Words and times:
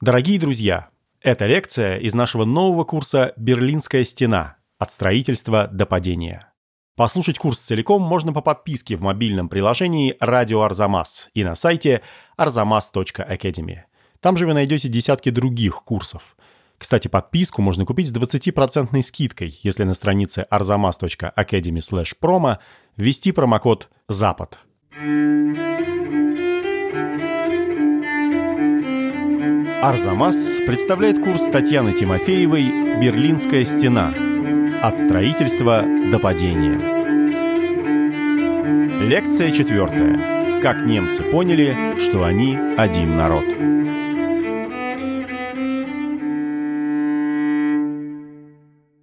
Дорогие 0.00 0.38
друзья, 0.38 0.88
это 1.20 1.44
лекция 1.44 1.98
из 1.98 2.14
нашего 2.14 2.46
нового 2.46 2.84
курса 2.84 3.34
«Берлинская 3.36 4.04
стена. 4.04 4.56
От 4.78 4.90
строительства 4.92 5.68
до 5.70 5.84
падения». 5.84 6.54
Послушать 6.96 7.38
курс 7.38 7.58
целиком 7.58 8.00
можно 8.00 8.32
по 8.32 8.40
подписке 8.40 8.96
в 8.96 9.02
мобильном 9.02 9.50
приложении 9.50 10.16
«Радио 10.18 10.62
Арзамас» 10.62 11.28
и 11.34 11.44
на 11.44 11.54
сайте 11.54 12.00
arzamas.academy. 12.38 13.80
Там 14.20 14.38
же 14.38 14.46
вы 14.46 14.54
найдете 14.54 14.88
десятки 14.88 15.28
других 15.28 15.82
курсов. 15.84 16.34
Кстати, 16.78 17.08
подписку 17.08 17.60
можно 17.60 17.84
купить 17.84 18.08
с 18.08 18.12
20% 18.12 19.02
скидкой, 19.02 19.60
если 19.62 19.84
на 19.84 19.92
странице 19.92 20.46
arzamas.academy 20.50 22.06
promo 22.22 22.56
ввести 22.96 23.32
промокод 23.32 23.90
«Запад». 24.08 24.60
Арзамас 29.82 30.36
представляет 30.66 31.24
курс 31.24 31.40
Татьяны 31.50 31.94
Тимофеевой 31.94 33.00
«Берлинская 33.00 33.64
стена. 33.64 34.12
От 34.82 34.98
строительства 34.98 35.82
до 36.12 36.18
падения». 36.18 36.78
Лекция 39.00 39.50
четвертая. 39.50 40.60
Как 40.60 40.84
немцы 40.84 41.22
поняли, 41.22 41.98
что 41.98 42.24
они 42.24 42.58
один 42.76 43.16
народ. 43.16 43.44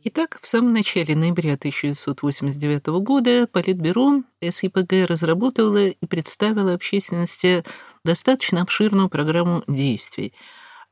Итак, 0.03 0.38
в 0.39 0.45
самом 0.45 0.73
начале 0.73 1.16
ноября 1.16 1.55
1989 1.55 2.86
года 3.02 3.48
Политбюро 3.52 4.22
СИПГ 4.48 5.09
разработало 5.09 5.88
и 5.88 6.05
представило 6.05 6.75
общественности 6.75 7.64
достаточно 8.05 8.62
обширную 8.62 9.09
программу 9.09 9.64
действий– 9.67 10.36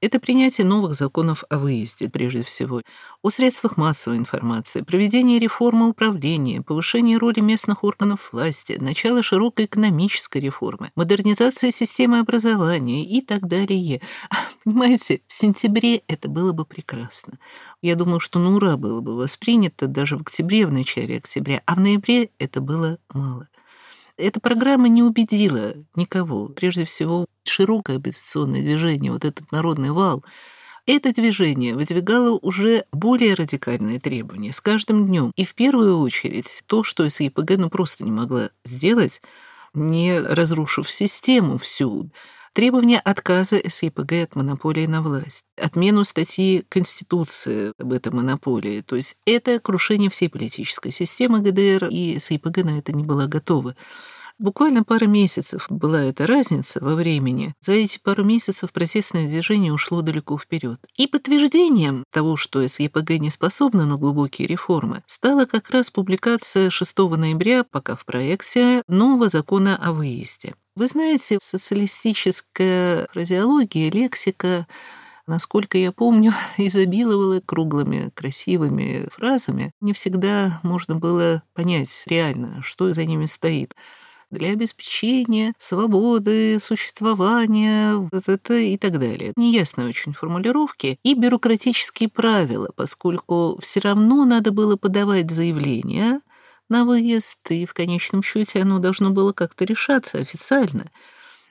это 0.05 0.19
принятие 0.19 0.65
новых 0.65 0.93
законов 0.93 1.43
о 1.49 1.57
выезде, 1.57 2.09
прежде 2.09 2.43
всего, 2.43 2.81
о 3.21 3.29
средствах 3.29 3.77
массовой 3.77 4.17
информации, 4.17 4.81
проведение 4.81 5.39
реформы 5.39 5.89
управления, 5.89 6.61
повышение 6.61 7.17
роли 7.17 7.39
местных 7.39 7.83
органов 7.83 8.29
власти, 8.31 8.77
начало 8.79 9.23
широкой 9.23 9.65
экономической 9.65 10.37
реформы, 10.37 10.91
модернизация 10.95 11.71
системы 11.71 12.19
образования 12.19 13.03
и 13.03 13.21
так 13.21 13.47
далее. 13.47 14.01
Понимаете, 14.63 15.21
в 15.27 15.33
сентябре 15.33 16.03
это 16.07 16.29
было 16.29 16.51
бы 16.51 16.65
прекрасно. 16.65 17.39
Я 17.81 17.95
думаю, 17.95 18.19
что 18.19 18.39
на 18.39 18.55
ура 18.55 18.77
было 18.77 19.01
бы 19.01 19.15
воспринято 19.15 19.87
даже 19.87 20.17
в 20.17 20.21
октябре, 20.21 20.67
в 20.67 20.71
начале 20.71 21.17
октября, 21.17 21.61
а 21.65 21.75
в 21.75 21.79
ноябре 21.79 22.29
это 22.37 22.61
было 22.61 22.99
мало. 23.13 23.47
Эта 24.17 24.39
программа 24.39 24.87
не 24.87 25.03
убедила 25.03 25.73
никого. 25.95 26.47
Прежде 26.47 26.85
всего, 26.85 27.25
широкое 27.43 27.97
оппозиционное 27.97 28.61
движение, 28.61 29.11
вот 29.11 29.25
этот 29.25 29.51
народный 29.51 29.91
вал, 29.91 30.23
это 30.85 31.11
движение 31.13 31.75
выдвигало 31.75 32.37
уже 32.41 32.85
более 32.91 33.33
радикальные 33.33 33.99
требования 33.99 34.53
с 34.53 34.61
каждым 34.61 35.07
днем. 35.07 35.31
И 35.35 35.43
в 35.43 35.53
первую 35.55 35.99
очередь 35.99 36.63
то, 36.67 36.83
что 36.83 37.09
СИПГ 37.09 37.57
ну, 37.57 37.69
просто 37.69 38.05
не 38.05 38.11
могла 38.11 38.49
сделать, 38.63 39.21
не 39.73 40.17
разрушив 40.19 40.89
систему 40.89 41.57
всю, 41.57 42.09
требование 42.55 42.99
отказа 42.99 43.61
СИПГ 43.69 44.13
от 44.23 44.35
монополии 44.35 44.85
на 44.85 45.01
власть, 45.01 45.45
отмену 45.61 46.05
статьи 46.05 46.65
Конституции 46.69 47.73
об 47.77 47.91
этой 47.91 48.13
монополии. 48.13 48.79
То 48.79 48.95
есть 48.95 49.17
это 49.25 49.59
крушение 49.59 50.09
всей 50.09 50.29
политической 50.29 50.91
системы 50.91 51.41
ГДР, 51.41 51.89
и 51.91 52.17
СИПГ 52.17 52.63
на 52.63 52.79
это 52.79 52.93
не 52.93 53.03
была 53.03 53.27
готова. 53.27 53.75
Буквально 54.37 54.83
пара 54.83 55.05
месяцев 55.05 55.67
была 55.69 56.03
эта 56.03 56.27
разница 56.27 56.83
во 56.83 56.95
времени. 56.95 57.55
За 57.61 57.71
эти 57.71 57.99
пару 57.99 58.25
месяцев 58.25 58.73
протестное 58.73 59.27
движение 59.27 59.71
ушло 59.71 60.01
далеко 60.01 60.37
вперед. 60.37 60.79
И 60.97 61.07
подтверждением 61.07 62.03
того, 62.11 62.35
что 62.35 62.67
СЕПГ 62.67 63.11
не 63.11 63.31
способна 63.31 63.85
на 63.85 63.95
глубокие 63.95 64.47
реформы, 64.47 65.03
стала 65.07 65.45
как 65.45 65.69
раз 65.69 65.89
публикация 65.89 66.69
6 66.69 66.97
ноября, 66.97 67.63
пока 67.63 67.95
в 67.95 68.03
проекте, 68.03 68.81
нового 68.89 69.29
закона 69.29 69.77
о 69.77 69.93
выезде. 69.93 70.53
Вы 70.75 70.87
знаете, 70.87 71.39
социалистическая 71.41 73.07
фразеология, 73.13 73.89
лексика 73.89 74.67
насколько 75.27 75.77
я 75.77 75.91
помню, 75.91 76.33
изобиловала 76.57 77.39
круглыми, 77.39 78.11
красивыми 78.13 79.07
фразами. 79.11 79.71
Не 79.81 79.93
всегда 79.93 80.59
можно 80.61 80.95
было 80.95 81.41
понять 81.53 82.03
реально, 82.07 82.61
что 82.61 82.91
за 82.91 83.05
ними 83.05 83.25
стоит 83.25 83.75
для 84.31 84.51
обеспечения 84.51 85.53
свободы, 85.57 86.59
существования 86.59 87.93
и 88.49 88.77
так 88.77 88.99
далее. 88.99 89.33
Неясные 89.35 89.87
очень 89.87 90.13
формулировки 90.13 90.99
и 91.03 91.13
бюрократические 91.13 92.09
правила, 92.09 92.69
поскольку 92.75 93.57
все 93.61 93.79
равно 93.81 94.25
надо 94.25 94.51
было 94.51 94.75
подавать 94.75 95.31
заявление 95.31 96.19
на 96.69 96.85
выезд, 96.85 97.51
и 97.51 97.65
в 97.65 97.73
конечном 97.73 98.23
счете 98.23 98.61
оно 98.61 98.79
должно 98.79 99.11
было 99.11 99.33
как-то 99.33 99.65
решаться 99.65 100.17
официально. 100.17 100.85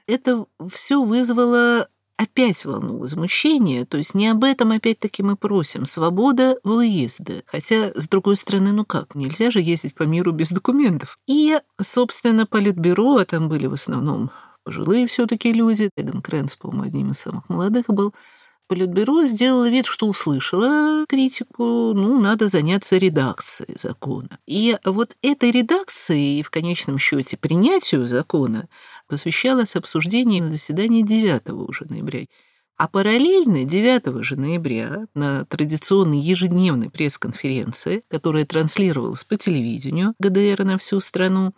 Это 0.06 0.46
все 0.70 1.02
вызвало 1.02 1.88
опять 2.16 2.64
волну 2.64 2.98
возмущения, 2.98 3.84
то 3.84 3.96
есть 3.96 4.14
не 4.14 4.28
об 4.28 4.44
этом 4.44 4.72
опять-таки 4.72 5.22
мы 5.22 5.36
просим. 5.36 5.86
Свобода 5.86 6.56
выезда. 6.62 7.42
Хотя, 7.46 7.92
с 7.94 8.08
другой 8.08 8.36
стороны, 8.36 8.72
ну 8.72 8.84
как, 8.84 9.14
нельзя 9.14 9.50
же 9.50 9.60
ездить 9.60 9.94
по 9.94 10.04
миру 10.04 10.32
без 10.32 10.50
документов. 10.50 11.18
И, 11.26 11.58
собственно, 11.80 12.46
политбюро, 12.46 13.16
а 13.16 13.24
там 13.24 13.48
были 13.48 13.66
в 13.66 13.74
основном 13.74 14.30
пожилые 14.64 15.06
все-таки 15.06 15.52
люди, 15.52 15.90
Эгон 15.96 16.22
Крэнс, 16.22 16.56
по-моему, 16.56 16.84
одним 16.84 17.10
из 17.10 17.18
самых 17.18 17.48
молодых 17.48 17.86
был, 17.88 18.14
Политбюро 18.66 19.26
сделало 19.26 19.68
вид, 19.68 19.84
что 19.84 20.08
услышала 20.08 21.04
критику, 21.06 21.92
ну, 21.94 22.18
надо 22.18 22.48
заняться 22.48 22.96
редакцией 22.96 23.76
закона. 23.78 24.38
И 24.46 24.78
вот 24.86 25.16
этой 25.20 25.50
редакции 25.50 26.38
и 26.38 26.42
в 26.42 26.50
конечном 26.50 26.98
счете 26.98 27.36
принятию 27.36 28.08
закона 28.08 28.66
посвящалось 29.14 29.76
обсуждение 29.76 30.42
на 30.42 30.50
заседании 30.50 31.02
9 31.02 31.50
уже 31.50 31.84
ноября. 31.88 32.24
А 32.76 32.88
параллельно 32.88 33.64
9 33.64 34.24
же 34.24 34.34
ноября 34.34 35.06
на 35.14 35.44
традиционной 35.44 36.18
ежедневной 36.18 36.90
пресс-конференции, 36.90 38.02
которая 38.08 38.44
транслировалась 38.44 39.22
по 39.22 39.36
телевидению 39.36 40.14
ГДР 40.18 40.64
на 40.64 40.78
всю 40.78 40.98
страну, 40.98 41.54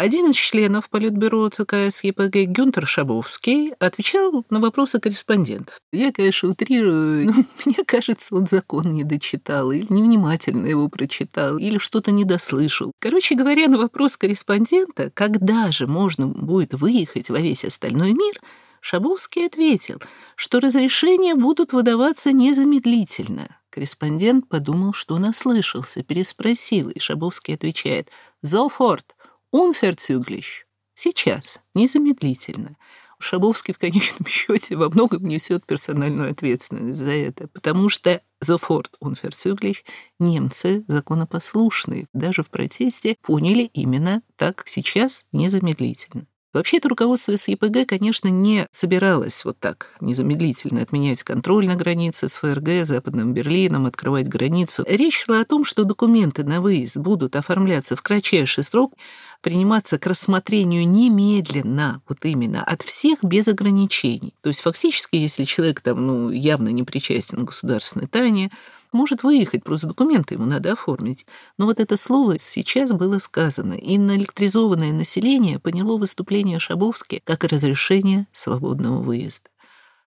один 0.00 0.30
из 0.30 0.36
членов 0.36 0.88
Политбюро 0.88 1.46
ЦК 1.50 1.90
СЕПГ 1.90 2.46
Гюнтер 2.46 2.86
Шабовский 2.86 3.72
отвечал 3.78 4.46
на 4.48 4.58
вопросы 4.58 4.98
корреспондентов. 4.98 5.78
Я, 5.92 6.10
конечно, 6.10 6.48
утрирую, 6.48 7.26
но 7.34 7.44
мне 7.66 7.84
кажется, 7.84 8.34
он 8.34 8.46
закон 8.46 8.94
не 8.94 9.04
дочитал, 9.04 9.70
или 9.72 9.84
невнимательно 9.90 10.66
его 10.66 10.88
прочитал, 10.88 11.58
или 11.58 11.76
что-то 11.76 12.12
недослышал. 12.12 12.92
Короче 12.98 13.34
говоря, 13.34 13.68
на 13.68 13.76
вопрос 13.76 14.16
корреспондента, 14.16 15.10
когда 15.12 15.70
же 15.70 15.86
можно 15.86 16.26
будет 16.26 16.72
выехать 16.72 17.28
во 17.28 17.38
весь 17.38 17.66
остальной 17.66 18.12
мир, 18.12 18.40
Шабовский 18.80 19.44
ответил, 19.44 20.00
что 20.34 20.60
разрешения 20.60 21.34
будут 21.34 21.74
выдаваться 21.74 22.32
незамедлительно. 22.32 23.48
Корреспондент 23.68 24.48
подумал, 24.48 24.94
что 24.94 25.18
наслышался, 25.18 26.02
переспросил, 26.02 26.88
и 26.88 26.98
Шабовский 26.98 27.54
отвечает 27.54 28.08
«Зофорт», 28.40 29.14
Unverzüglich. 29.52 30.64
Сейчас, 30.94 31.64
незамедлительно. 31.74 32.76
Шабовский 33.18 33.74
в 33.74 33.78
конечном 33.78 34.26
счете 34.28 34.76
во 34.76 34.88
многом 34.88 35.26
несет 35.26 35.66
персональную 35.66 36.30
ответственность 36.30 36.98
за 36.98 37.10
это, 37.10 37.48
потому 37.48 37.88
что 37.88 38.22
sofort 38.42 38.92
unverzüglich 39.02 39.78
немцы 40.18 40.84
законопослушные, 40.86 42.06
даже 42.12 42.42
в 42.42 42.50
протесте 42.50 43.16
поняли 43.22 43.64
именно 43.74 44.22
так 44.36 44.62
сейчас 44.66 45.26
незамедлительно. 45.32 46.26
Вообще-то 46.52 46.88
руководство 46.88 47.36
СЕПГ, 47.36 47.88
конечно, 47.88 48.26
не 48.26 48.66
собиралось 48.72 49.44
вот 49.44 49.60
так 49.60 49.94
незамедлительно 50.00 50.82
отменять 50.82 51.22
контроль 51.22 51.68
на 51.68 51.76
границе 51.76 52.28
с 52.28 52.36
ФРГ, 52.38 52.86
Западным 52.86 53.32
Берлином, 53.32 53.86
открывать 53.86 54.26
границу. 54.26 54.84
Речь 54.88 55.20
шла 55.20 55.40
о 55.40 55.44
том, 55.44 55.64
что 55.64 55.84
документы 55.84 56.42
на 56.42 56.60
выезд 56.60 56.96
будут 56.96 57.36
оформляться 57.36 57.94
в 57.94 58.02
кратчайший 58.02 58.64
срок, 58.64 58.94
приниматься 59.42 59.96
к 59.96 60.06
рассмотрению 60.06 60.88
немедленно, 60.88 62.02
вот 62.08 62.24
именно, 62.24 62.64
от 62.64 62.82
всех 62.82 63.22
без 63.22 63.46
ограничений. 63.46 64.34
То 64.42 64.48
есть 64.48 64.60
фактически, 64.60 65.14
если 65.14 65.44
человек 65.44 65.80
там, 65.80 66.04
ну, 66.04 66.30
явно 66.30 66.70
не 66.70 66.82
причастен 66.82 67.46
к 67.46 67.50
государственной 67.50 68.08
тайне, 68.08 68.50
может 68.92 69.22
выехать, 69.22 69.64
просто 69.64 69.88
документы 69.88 70.34
ему 70.34 70.44
надо 70.44 70.72
оформить. 70.72 71.26
Но 71.58 71.66
вот 71.66 71.80
это 71.80 71.96
слово 71.96 72.38
сейчас 72.38 72.92
было 72.92 73.18
сказано, 73.18 73.74
и 73.74 73.98
наэлектризованное 73.98 74.92
население 74.92 75.58
поняло 75.58 75.96
выступление 75.96 76.58
Шабовски 76.58 77.22
как 77.24 77.44
разрешение 77.44 78.26
свободного 78.32 79.00
выезда. 79.00 79.50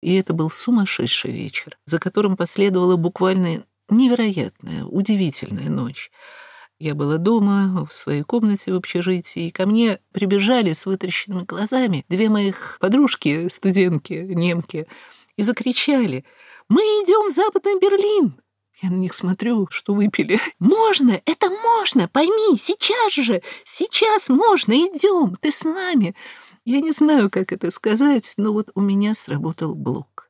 И 0.01 0.15
это 0.15 0.33
был 0.33 0.51
сумасшедший 0.51 1.33
вечер, 1.33 1.77
за 1.85 1.99
которым 1.99 2.37
последовала 2.37 2.97
буквально 2.97 3.65
невероятная, 3.89 4.85
удивительная 4.85 5.71
ночь. 5.71 6.11
Я 6.79 6.95
была 6.95 7.17
дома, 7.17 7.89
в 7.91 7.97
своей 7.97 8.23
комнате 8.23 8.73
в 8.73 8.77
общежитии, 8.77 9.49
и 9.49 9.51
ко 9.51 9.67
мне 9.67 9.99
прибежали 10.13 10.73
с 10.73 10.87
вытрященными 10.87 11.45
глазами 11.45 12.05
две 12.09 12.29
моих 12.29 12.79
подружки, 12.81 13.49
студентки, 13.49 14.13
немки, 14.13 14.87
и 15.37 15.43
закричали 15.43 16.25
«Мы 16.69 16.81
идем 16.81 17.29
в 17.31 17.35
Западный 17.35 17.81
Берлин!» 17.81 18.41
Я 18.81 18.91
на 18.91 18.97
них 18.97 19.15
смотрю, 19.15 19.67
что 19.71 19.95
выпили. 19.95 20.39
«Можно! 20.59 21.21
Это 21.25 21.51
можно! 21.51 22.09
Пойми! 22.09 22.57
Сейчас 22.57 23.13
же! 23.13 23.43
Сейчас 23.65 24.29
можно! 24.29 24.73
Идем! 24.73 25.37
Ты 25.41 25.51
с 25.51 25.65
нами!» 25.65 26.15
Я 26.65 26.81
не 26.81 26.93
знаю, 26.93 27.31
как 27.31 27.53
это 27.53 27.71
сказать, 27.71 28.35
но 28.37 28.53
вот 28.53 28.71
у 28.75 28.83
меня 28.83 29.15
сработал 29.15 29.75
блок. 29.75 30.29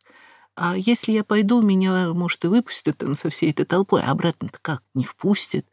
А 0.54 0.76
если 0.76 1.12
я 1.12 1.24
пойду, 1.24 1.60
меня, 1.62 2.14
может, 2.14 2.44
и 2.44 2.48
выпустят 2.48 2.98
там 2.98 3.16
со 3.16 3.28
всей 3.28 3.50
этой 3.50 3.66
толпой, 3.66 4.02
а 4.02 4.12
обратно-то 4.12 4.58
как? 4.62 4.82
Не 4.94 5.04
впустят. 5.04 5.66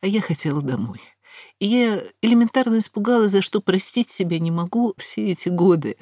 А 0.00 0.06
я 0.06 0.20
хотела 0.20 0.60
домой. 0.60 1.00
И 1.60 1.66
я 1.66 2.02
элементарно 2.20 2.78
испугалась, 2.78 3.30
за 3.30 3.42
что 3.42 3.60
простить 3.60 4.10
себя 4.10 4.38
не 4.38 4.50
могу 4.50 4.94
все 4.96 5.28
эти 5.28 5.48
годы. 5.48 5.96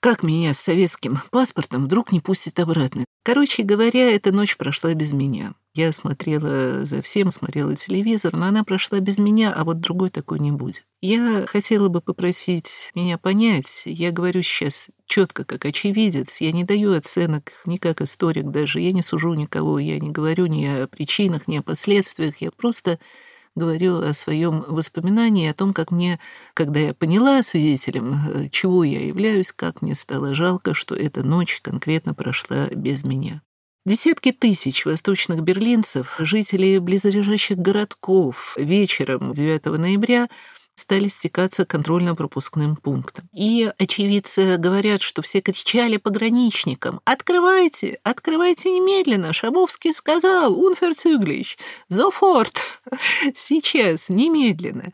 Как 0.00 0.22
меня 0.22 0.54
с 0.54 0.60
советским 0.60 1.18
паспортом 1.30 1.84
вдруг 1.84 2.12
не 2.12 2.20
пустят 2.20 2.58
обратно? 2.60 3.04
Короче 3.22 3.62
говоря, 3.62 4.10
эта 4.10 4.32
ночь 4.32 4.56
прошла 4.56 4.94
без 4.94 5.12
меня. 5.12 5.54
Я 5.72 5.92
смотрела 5.92 6.84
за 6.84 7.00
всем, 7.00 7.30
смотрела 7.30 7.76
телевизор, 7.76 8.34
но 8.34 8.46
она 8.46 8.64
прошла 8.64 8.98
без 8.98 9.20
меня, 9.20 9.52
а 9.52 9.62
вот 9.62 9.78
другой 9.80 10.10
такой 10.10 10.40
не 10.40 10.50
будет. 10.50 10.84
Я 11.00 11.46
хотела 11.46 11.88
бы 11.88 12.00
попросить 12.00 12.90
меня 12.96 13.18
понять. 13.18 13.82
Я 13.86 14.10
говорю 14.10 14.42
сейчас 14.42 14.88
четко, 15.06 15.44
как 15.44 15.64
очевидец. 15.64 16.40
Я 16.40 16.50
не 16.50 16.64
даю 16.64 16.92
оценок 16.94 17.52
ни 17.66 17.76
как 17.76 18.00
историк 18.00 18.50
даже. 18.50 18.80
Я 18.80 18.90
не 18.90 19.02
сужу 19.02 19.34
никого, 19.34 19.78
я 19.78 20.00
не 20.00 20.10
говорю 20.10 20.46
ни 20.46 20.66
о 20.66 20.88
причинах, 20.88 21.46
ни 21.46 21.58
о 21.58 21.62
последствиях. 21.62 22.38
Я 22.38 22.50
просто 22.50 22.98
говорю 23.54 24.00
о 24.00 24.12
своем 24.12 24.64
воспоминании, 24.66 25.48
о 25.48 25.54
том, 25.54 25.72
как 25.72 25.92
мне, 25.92 26.18
когда 26.54 26.80
я 26.80 26.94
поняла 26.94 27.44
свидетелем, 27.44 28.14
э, 28.14 28.48
чего 28.48 28.82
я 28.82 29.04
являюсь, 29.04 29.52
как 29.52 29.82
мне 29.82 29.94
стало 29.94 30.34
жалко, 30.34 30.74
что 30.74 30.96
эта 30.96 31.22
ночь 31.22 31.60
конкретно 31.62 32.12
прошла 32.14 32.66
без 32.68 33.04
меня. 33.04 33.42
Десятки 33.86 34.30
тысяч 34.30 34.84
восточных 34.84 35.40
берлинцев, 35.40 36.16
жителей 36.18 36.78
близлежащих 36.78 37.56
городков, 37.56 38.54
вечером 38.58 39.32
9 39.32 39.64
ноября 39.78 40.28
стали 40.74 41.08
стекаться 41.08 41.64
контрольно-пропускным 41.64 42.76
пунктом. 42.76 43.28
И 43.32 43.72
очевидцы 43.78 44.58
говорят, 44.58 45.00
что 45.00 45.22
все 45.22 45.40
кричали 45.40 45.96
пограничникам 45.96 47.00
«Открывайте! 47.06 47.98
Открывайте 48.02 48.70
немедленно!» 48.70 49.32
Шабовский 49.32 49.94
сказал 49.94 50.62
«Унферцюглич! 50.62 51.56
Зофорт! 51.88 52.60
Сейчас! 53.34 54.10
Немедленно!» 54.10 54.92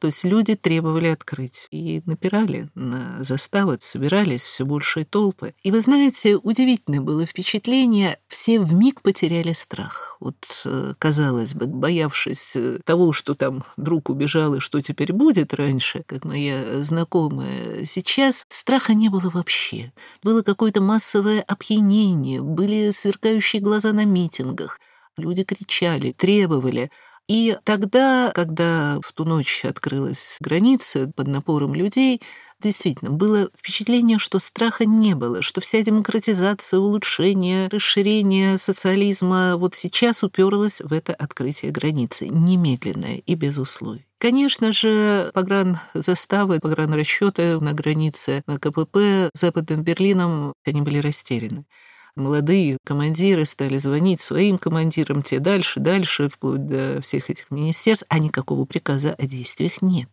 То 0.00 0.06
есть 0.06 0.24
люди 0.24 0.56
требовали 0.56 1.08
открыть 1.08 1.68
и 1.70 2.02
напирали 2.06 2.70
на 2.74 3.22
заставы, 3.22 3.76
собирались 3.80 4.40
все 4.40 4.64
большие 4.64 5.04
толпы. 5.04 5.54
И 5.62 5.70
вы 5.70 5.82
знаете, 5.82 6.36
удивительное 6.36 7.02
было 7.02 7.26
впечатление, 7.26 8.18
все 8.26 8.60
в 8.60 8.72
миг 8.72 9.02
потеряли 9.02 9.52
страх. 9.52 10.16
Вот, 10.18 10.36
э, 10.64 10.94
казалось 10.98 11.52
бы, 11.52 11.66
боявшись 11.66 12.56
э, 12.56 12.78
того, 12.82 13.12
что 13.12 13.34
там 13.34 13.62
друг 13.76 14.08
убежал 14.08 14.54
и 14.54 14.60
что 14.60 14.80
теперь 14.80 15.12
будет 15.12 15.52
раньше, 15.52 16.02
как 16.06 16.24
моя 16.24 16.82
знакомая, 16.82 17.84
сейчас 17.84 18.46
страха 18.48 18.94
не 18.94 19.10
было 19.10 19.28
вообще. 19.28 19.92
Было 20.22 20.40
какое-то 20.40 20.80
массовое 20.80 21.42
опьянение, 21.42 22.40
были 22.40 22.90
сверкающие 22.90 23.60
глаза 23.60 23.92
на 23.92 24.06
митингах, 24.06 24.80
люди 25.18 25.44
кричали, 25.44 26.12
требовали— 26.12 26.90
и 27.30 27.56
тогда, 27.62 28.32
когда 28.34 28.98
в 29.04 29.12
ту 29.12 29.24
ночь 29.24 29.64
открылась 29.64 30.36
граница 30.40 31.12
под 31.14 31.28
напором 31.28 31.76
людей, 31.76 32.20
действительно 32.60 33.12
было 33.12 33.50
впечатление, 33.56 34.18
что 34.18 34.40
страха 34.40 34.84
не 34.84 35.14
было, 35.14 35.40
что 35.40 35.60
вся 35.60 35.80
демократизация, 35.80 36.80
улучшение, 36.80 37.68
расширение 37.68 38.58
социализма 38.58 39.56
вот 39.56 39.76
сейчас 39.76 40.24
уперлась 40.24 40.80
в 40.80 40.92
это 40.92 41.14
открытие 41.14 41.70
границы, 41.70 42.26
немедленное 42.26 43.22
и 43.24 43.34
без 43.36 43.58
условий. 43.58 44.06
Конечно 44.18 44.72
же, 44.72 45.30
погранзаставы, 45.32 46.58
погранрасчеты 46.58 47.60
на 47.60 47.72
границе 47.74 48.42
на 48.48 48.58
КПП 48.58 49.30
с 49.32 49.38
Западным 49.38 49.84
Берлином, 49.84 50.52
они 50.66 50.82
были 50.82 50.98
растеряны 50.98 51.64
молодые 52.20 52.76
командиры 52.84 53.44
стали 53.44 53.78
звонить 53.78 54.20
своим 54.20 54.58
командирам, 54.58 55.22
те 55.22 55.40
дальше, 55.40 55.80
дальше, 55.80 56.28
вплоть 56.28 56.66
до 56.66 57.00
всех 57.00 57.30
этих 57.30 57.50
министерств, 57.50 58.06
а 58.08 58.18
никакого 58.18 58.64
приказа 58.64 59.14
о 59.14 59.26
действиях 59.26 59.82
нет. 59.82 60.08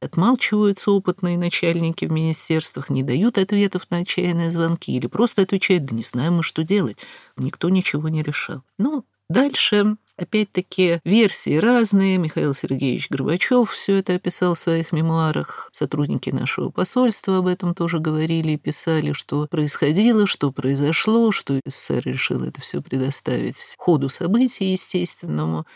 Отмалчиваются 0.00 0.90
опытные 0.90 1.38
начальники 1.38 2.06
в 2.06 2.12
министерствах, 2.12 2.90
не 2.90 3.02
дают 3.02 3.38
ответов 3.38 3.86
на 3.90 3.98
отчаянные 3.98 4.50
звонки 4.50 4.92
или 4.92 5.06
просто 5.06 5.42
отвечают, 5.42 5.84
да 5.84 5.94
не 5.94 6.02
знаем 6.02 6.34
мы, 6.34 6.42
что 6.42 6.64
делать. 6.64 6.98
Никто 7.36 7.68
ничего 7.68 8.08
не 8.08 8.22
решал. 8.22 8.62
Ну, 8.78 9.04
дальше 9.28 9.96
Опять-таки, 10.18 11.00
версии 11.04 11.56
разные. 11.56 12.18
Михаил 12.18 12.52
Сергеевич 12.52 13.08
Горбачев 13.08 13.70
все 13.70 13.96
это 13.96 14.14
описал 14.14 14.54
в 14.54 14.58
своих 14.58 14.92
мемуарах. 14.92 15.70
Сотрудники 15.72 16.28
нашего 16.30 16.68
посольства 16.70 17.38
об 17.38 17.46
этом 17.46 17.74
тоже 17.74 17.98
говорили 17.98 18.52
и 18.52 18.58
писали, 18.58 19.12
что 19.12 19.46
происходило, 19.50 20.26
что 20.26 20.52
произошло, 20.52 21.32
что 21.32 21.58
СССР 21.64 22.02
решил 22.04 22.44
это 22.44 22.60
все 22.60 22.82
предоставить 22.82 23.74
ходу 23.78 24.10
событий 24.10 24.72
естественному. 24.72 25.66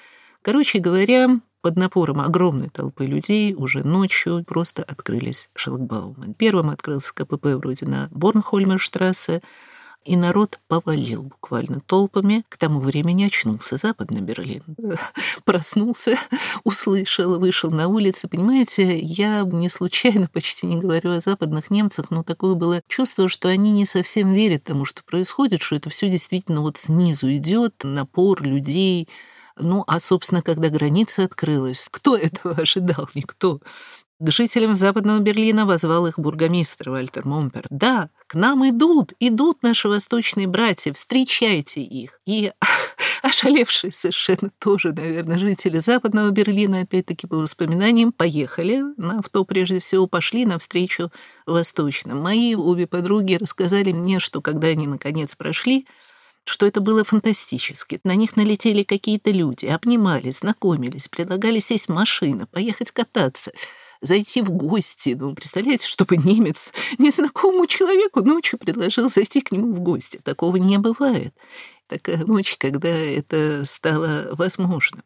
Короче 0.43 0.81
говоря, 0.81 1.41
под 1.63 1.77
напором 1.77 2.21
огромной 2.21 2.69
толпы 2.69 3.07
людей 3.07 3.55
уже 3.55 3.83
ночью 3.83 4.45
просто 4.47 4.85
открылись 4.85 5.51
шлагбаумы. 5.57 6.35
Первым 6.35 6.71
открылся 6.71 7.13
КПП 7.13 7.47
вроде 7.57 7.87
на 7.87 8.09
Борнхольмерштрассе, 8.13 9.43
и 10.07 10.17
народ 10.17 10.61
повалил 10.69 11.23
буквально 11.23 11.81
толпами. 11.81 12.45
К 12.49 12.57
тому 12.57 12.81
времени 12.81 13.25
очнулся 13.25 13.77
Западный 13.77 14.21
Берлин. 14.21 14.63
Проснулся, 15.45 16.17
услышал, 16.65 17.39
вышел 17.39 17.71
на 17.71 17.89
улицы. 17.89 18.29
Понимаете, 18.29 18.99
я 18.99 19.43
не 19.43 19.69
случайно 19.69 20.29
почти 20.29 20.67
не 20.67 20.77
говорю 20.77 21.11
о 21.13 21.21
западных 21.21 21.71
немцах, 21.71 22.11
но 22.11 22.23
такое 22.23 22.55
было 22.55 22.81
чувство, 22.89 23.29
что 23.29 23.49
они 23.49 23.73
не 23.73 23.85
совсем 23.85 24.33
верят 24.33 24.65
тому, 24.65 24.85
что 24.85 25.03
происходит, 25.05 25.63
что 25.63 25.77
это 25.77 25.91
все 25.91 26.09
действительно 26.09 26.61
вот 26.61 26.77
снизу 26.77 27.35
идет, 27.35 27.75
напор 27.83 28.43
людей, 28.43 29.09
ну, 29.59 29.85
а, 29.87 29.99
собственно, 30.01 30.43
когда 30.43 30.69
граница 30.69 31.25
открылась, 31.25 31.89
кто 31.91 32.17
этого 32.17 32.55
ожидал? 32.55 33.09
Никто. 33.15 33.61
К 34.19 34.31
жителям 34.31 34.75
Западного 34.75 35.19
Берлина 35.19 35.67
возвал 35.67 36.07
их 36.07 36.19
бургомистр 36.19 36.89
Вальтер 36.89 37.27
Момпер. 37.27 37.67
«Да, 37.69 38.09
к 38.27 38.35
нам 38.35 38.67
идут, 38.67 39.13
идут 39.21 39.63
наши 39.63 39.91
восточные 39.91 40.47
братья, 40.47 40.95
встречайте 40.95 41.83
их!» 41.83 42.19
И 42.25 42.51
ошалевшие 43.23 43.93
совершенно 43.93 44.51
тоже, 44.59 44.93
наверное, 44.93 45.37
жители 45.37 45.81
Западного 45.81 46.31
Берлина, 46.31 46.81
опять-таки 46.81 47.27
по 47.27 47.37
воспоминаниям, 47.37 48.11
поехали 48.11 48.83
на 48.97 49.19
авто, 49.19 49.45
прежде 49.45 49.81
всего, 49.81 50.07
пошли 50.07 50.47
навстречу 50.47 51.13
восточным. 51.45 52.19
Мои 52.19 52.55
обе 52.55 52.87
подруги 52.87 53.35
рассказали 53.35 53.93
мне, 53.93 54.19
что 54.19 54.41
когда 54.41 54.69
они, 54.69 54.87
наконец, 54.87 55.35
прошли, 55.35 55.87
что 56.45 56.65
это 56.65 56.81
было 56.81 57.05
фантастически. 57.05 58.01
На 58.03 58.15
них 58.15 58.35
налетели 58.37 58.83
какие-то 58.83 59.31
люди, 59.31 59.67
обнимались, 59.67 60.39
знакомились, 60.39 61.09
предлагали 61.09 61.61
сесть 61.61 61.89
в 61.89 61.93
машину, 61.93 62.47
поехать 62.47 62.93
кататься— 62.93 63.53
зайти 64.01 64.43
в 64.43 64.51
гости. 64.51 65.17
Ну, 65.19 65.35
представляете, 65.35 65.87
чтобы 65.87 66.17
немец 66.17 66.73
незнакомому 66.99 67.67
человеку 67.67 68.23
ночью 68.23 68.59
предложил 68.59 69.11
зайти 69.11 69.41
к 69.41 69.53
нему 69.53 69.73
в 69.73 69.81
гости. 69.81 70.21
Такого 70.23 70.57
не 70.57 70.79
бывает. 70.79 71.35
Такая 71.89 72.19
ночь, 72.25 72.57
когда 72.59 72.89
это 72.89 73.65
стало 73.65 74.29
возможно. 74.33 75.03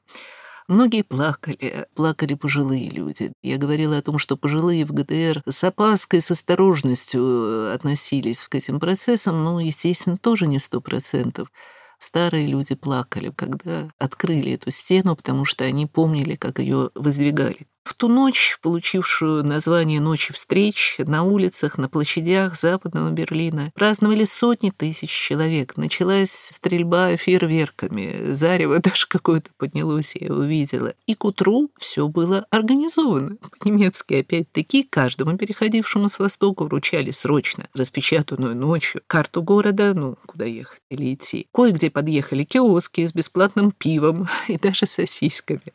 Многие 0.70 1.02
плакали, 1.02 1.88
плакали 1.94 2.34
пожилые 2.34 2.90
люди. 2.90 3.32
Я 3.42 3.58
говорила 3.58 3.98
о 3.98 4.02
том, 4.02 4.18
что 4.18 4.36
пожилые 4.36 4.84
в 4.84 4.92
ГДР 4.92 5.42
с 5.48 5.64
опаской, 5.64 6.22
с 6.22 6.30
осторожностью 6.30 7.74
относились 7.74 8.44
к 8.44 8.54
этим 8.54 8.78
процессам, 8.78 9.42
но, 9.42 9.58
естественно, 9.58 10.16
тоже 10.16 10.46
не 10.46 10.60
сто 10.60 10.80
процентов. 10.80 11.50
Старые 11.98 12.46
люди 12.46 12.76
плакали, 12.76 13.32
когда 13.34 13.88
открыли 13.98 14.52
эту 14.52 14.70
стену, 14.70 15.16
потому 15.16 15.44
что 15.44 15.64
они 15.64 15.86
помнили, 15.86 16.36
как 16.36 16.60
ее 16.60 16.90
воздвигали. 16.94 17.66
В 17.90 17.94
ту 17.94 18.06
ночь, 18.06 18.56
получившую 18.62 19.44
название 19.44 20.00
«Ночи 20.00 20.32
встреч», 20.32 20.94
на 20.98 21.24
улицах, 21.24 21.76
на 21.76 21.88
площадях 21.88 22.56
Западного 22.56 23.10
Берлина 23.10 23.72
праздновали 23.74 24.24
сотни 24.24 24.70
тысяч 24.70 25.10
человек. 25.10 25.76
Началась 25.76 26.30
стрельба 26.30 27.16
фейерверками, 27.16 28.32
зарево 28.32 28.78
даже 28.80 29.08
какое-то 29.08 29.50
поднялось, 29.58 30.14
я 30.14 30.32
увидела. 30.32 30.94
И 31.08 31.16
к 31.16 31.24
утру 31.24 31.68
все 31.78 32.06
было 32.06 32.46
организовано. 32.50 33.38
По-немецки, 33.58 34.14
опять-таки, 34.14 34.84
каждому 34.84 35.36
переходившему 35.36 36.08
с 36.08 36.20
востока 36.20 36.62
вручали 36.62 37.10
срочно 37.10 37.66
распечатанную 37.74 38.54
ночью 38.54 39.02
карту 39.08 39.42
города, 39.42 39.94
ну, 39.94 40.16
куда 40.26 40.44
ехать 40.44 40.80
или 40.90 41.12
идти. 41.12 41.48
Кое-где 41.52 41.90
подъехали 41.90 42.44
киоски 42.44 43.04
с 43.04 43.12
бесплатным 43.12 43.72
пивом 43.72 44.28
и 44.46 44.56
даже 44.58 44.86
сосисками. 44.86 45.72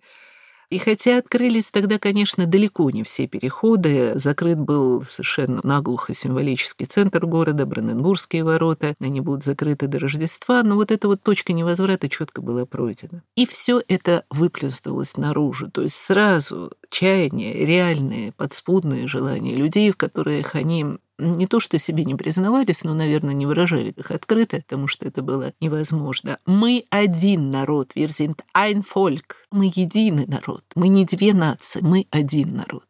И 0.70 0.78
хотя 0.78 1.18
открылись 1.18 1.72
тогда, 1.72 2.00
конечно, 2.00 2.46
далеко 2.46 2.90
не 2.90 3.04
все 3.04 3.28
переходы, 3.28 4.14
закрыт 4.16 4.60
был 4.60 5.04
совершенно 5.04 5.60
наглухо 5.64 6.14
символический 6.14 6.86
центр 6.86 7.26
города, 7.26 7.66
Бранденбургские 7.66 8.44
ворота, 8.44 8.96
они 9.00 9.22
будут 9.22 9.44
закрыты 9.44 9.88
до 9.88 10.00
Рождества, 10.00 10.64
но 10.64 10.76
вот 10.76 10.92
эта 10.92 11.08
вот 11.08 11.22
точка 11.22 11.54
невозврата 11.54 12.10
четко 12.10 12.42
была 12.42 12.66
пройдена. 12.66 13.24
И 13.36 13.46
все 13.46 13.82
это 13.88 14.26
выплеснулось 14.30 15.18
наружу, 15.18 15.70
то 15.70 15.82
есть 15.82 15.96
сразу 15.96 16.72
чаяние, 16.90 17.66
реальные 17.66 18.32
подспудные 18.32 19.08
желания 19.08 19.56
людей, 19.56 19.92
в 19.92 19.98
которых 19.98 20.56
они 20.56 20.86
не 21.18 21.48
то 21.48 21.60
что 21.60 21.80
себе 21.80 22.06
не 22.06 22.16
признавались, 22.16 22.84
но, 22.84 22.94
наверное, 22.94 23.34
не 23.34 23.46
выражали 23.46 23.92
их 23.92 24.12
открыто, 24.12 24.58
потому 24.58 24.88
что 24.88 25.08
это 25.08 25.22
было 25.22 25.54
невозможно. 25.60 26.40
Мы 26.46 26.86
один 26.90 27.52
народ, 27.52 27.92
wir 27.96 28.08
sind 28.08 28.40
ein 28.56 28.84
Volk. 28.84 29.36
Мы 29.52 29.72
единый 29.74 30.28
народ, 30.28 30.64
мы 30.76 30.90
не 30.90 31.06
две 31.06 31.34
нации, 31.34 31.82
мы 31.82 32.08
один 32.12 32.56
народ. 32.56 32.86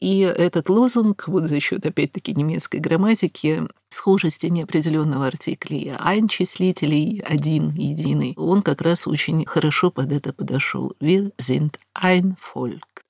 И 0.00 0.18
этот 0.20 0.68
лозунг, 0.68 1.24
вот 1.28 1.44
за 1.44 1.60
счет, 1.60 1.86
опять-таки, 1.86 2.34
немецкой 2.34 2.80
грамматики, 2.80 3.62
схожести 3.88 4.48
неопределенного 4.48 5.28
артикля 5.28 5.96
«ein» 6.04 6.28
числителей 6.28 7.22
«один», 7.24 7.70
«единый», 7.70 8.34
он 8.36 8.62
как 8.62 8.82
раз 8.82 9.06
очень 9.06 9.46
хорошо 9.46 9.90
под 9.90 10.12
это 10.12 10.32
подошел. 10.32 10.92
Wir 11.00 11.32
sind 11.38 11.78
ein 11.94 12.36
Volk. 12.36 13.03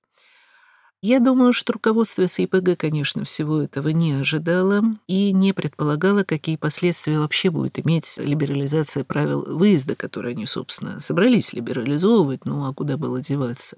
Я 1.07 1.21
думаю, 1.21 1.53
что 1.53 1.75
руководство 1.75 2.27
СИПГ, 2.27 2.79
конечно, 2.79 3.25
всего 3.25 3.61
этого 3.61 3.91
не 3.91 4.13
ожидало 4.13 4.81
и 5.07 5.33
не 5.33 5.53
предполагало, 5.53 6.25
какие 6.25 6.57
последствия 6.57 7.19
вообще 7.19 7.51
будет 7.51 7.79
иметь 7.79 8.17
либерализация 8.17 9.05
правил 9.05 9.45
выезда, 9.47 9.97
которые 9.97 10.33
они, 10.33 10.47
собственно, 10.47 11.01
собрались 11.01 11.53
либерализовывать, 11.53 12.47
ну 12.47 12.67
а 12.67 12.73
куда 12.73 12.97
было 12.97 13.21
деваться. 13.21 13.77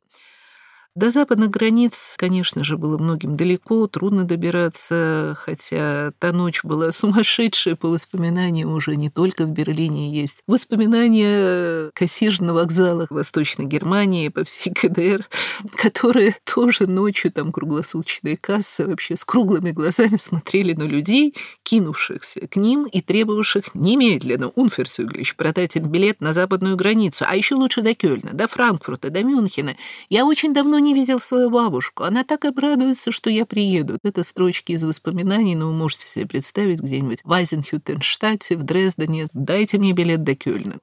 До 0.96 1.10
западных 1.10 1.50
границ, 1.50 2.14
конечно 2.16 2.64
же, 2.64 2.78
было 2.78 2.96
многим 2.96 3.36
далеко, 3.36 3.86
трудно 3.86 4.24
добираться, 4.24 5.34
хотя 5.36 6.12
та 6.18 6.32
ночь 6.32 6.64
была 6.64 6.90
сумасшедшая 6.90 7.76
по 7.76 7.88
воспоминаниям 7.88 8.72
уже 8.72 8.96
не 8.96 9.10
только 9.10 9.44
в 9.44 9.50
Берлине 9.50 10.10
есть. 10.10 10.38
Воспоминания 10.46 11.90
кассир 11.92 12.40
на 12.40 12.54
вокзалах 12.54 13.10
Восточной 13.10 13.66
Германии 13.66 14.28
по 14.30 14.42
всей 14.44 14.72
КДР, 14.72 15.26
которые 15.74 16.34
тоже 16.44 16.86
ночью, 16.86 17.30
там 17.30 17.52
круглосуточные 17.52 18.38
кассы, 18.38 18.86
вообще 18.86 19.18
с 19.18 19.24
круглыми 19.26 19.72
глазами 19.72 20.16
смотрели 20.16 20.72
на 20.72 20.84
людей, 20.84 21.34
кинувшихся 21.62 22.48
к 22.48 22.56
ним 22.56 22.86
и 22.86 23.02
требовавших 23.02 23.74
немедленно, 23.74 24.48
унферсюглич, 24.48 25.36
продать 25.36 25.76
им 25.76 25.90
билет 25.90 26.22
на 26.22 26.32
западную 26.32 26.74
границу, 26.74 27.26
а 27.28 27.36
еще 27.36 27.54
лучше 27.54 27.82
до 27.82 27.94
Кёльна, 27.94 28.30
до 28.32 28.48
Франкфурта, 28.48 29.10
до 29.10 29.22
Мюнхена. 29.22 29.76
Я 30.08 30.24
очень 30.24 30.54
давно 30.54 30.85
не 30.86 30.94
видел 30.94 31.20
свою 31.20 31.50
бабушку. 31.50 32.04
Она 32.04 32.24
так 32.24 32.44
обрадуется, 32.44 33.10
что 33.12 33.28
я 33.28 33.44
приеду. 33.44 33.98
Это 34.02 34.22
строчки 34.22 34.72
из 34.72 34.84
воспоминаний, 34.84 35.56
но 35.56 35.66
вы 35.66 35.72
можете 35.72 36.08
себе 36.08 36.26
представить 36.26 36.80
где-нибудь 36.80 37.22
в 37.24 37.32
Айзенхютенштадте, 37.32 38.56
в 38.56 38.62
Дрездене. 38.62 39.26
Дайте 39.32 39.78
мне 39.78 39.92
билет 39.92 40.22
до 40.22 40.34
Кёльна. 40.34 40.76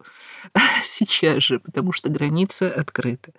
Сейчас 0.84 1.42
же, 1.44 1.60
потому 1.60 1.94
что 1.94 2.10
граница 2.10 2.70
открыта. 2.70 3.32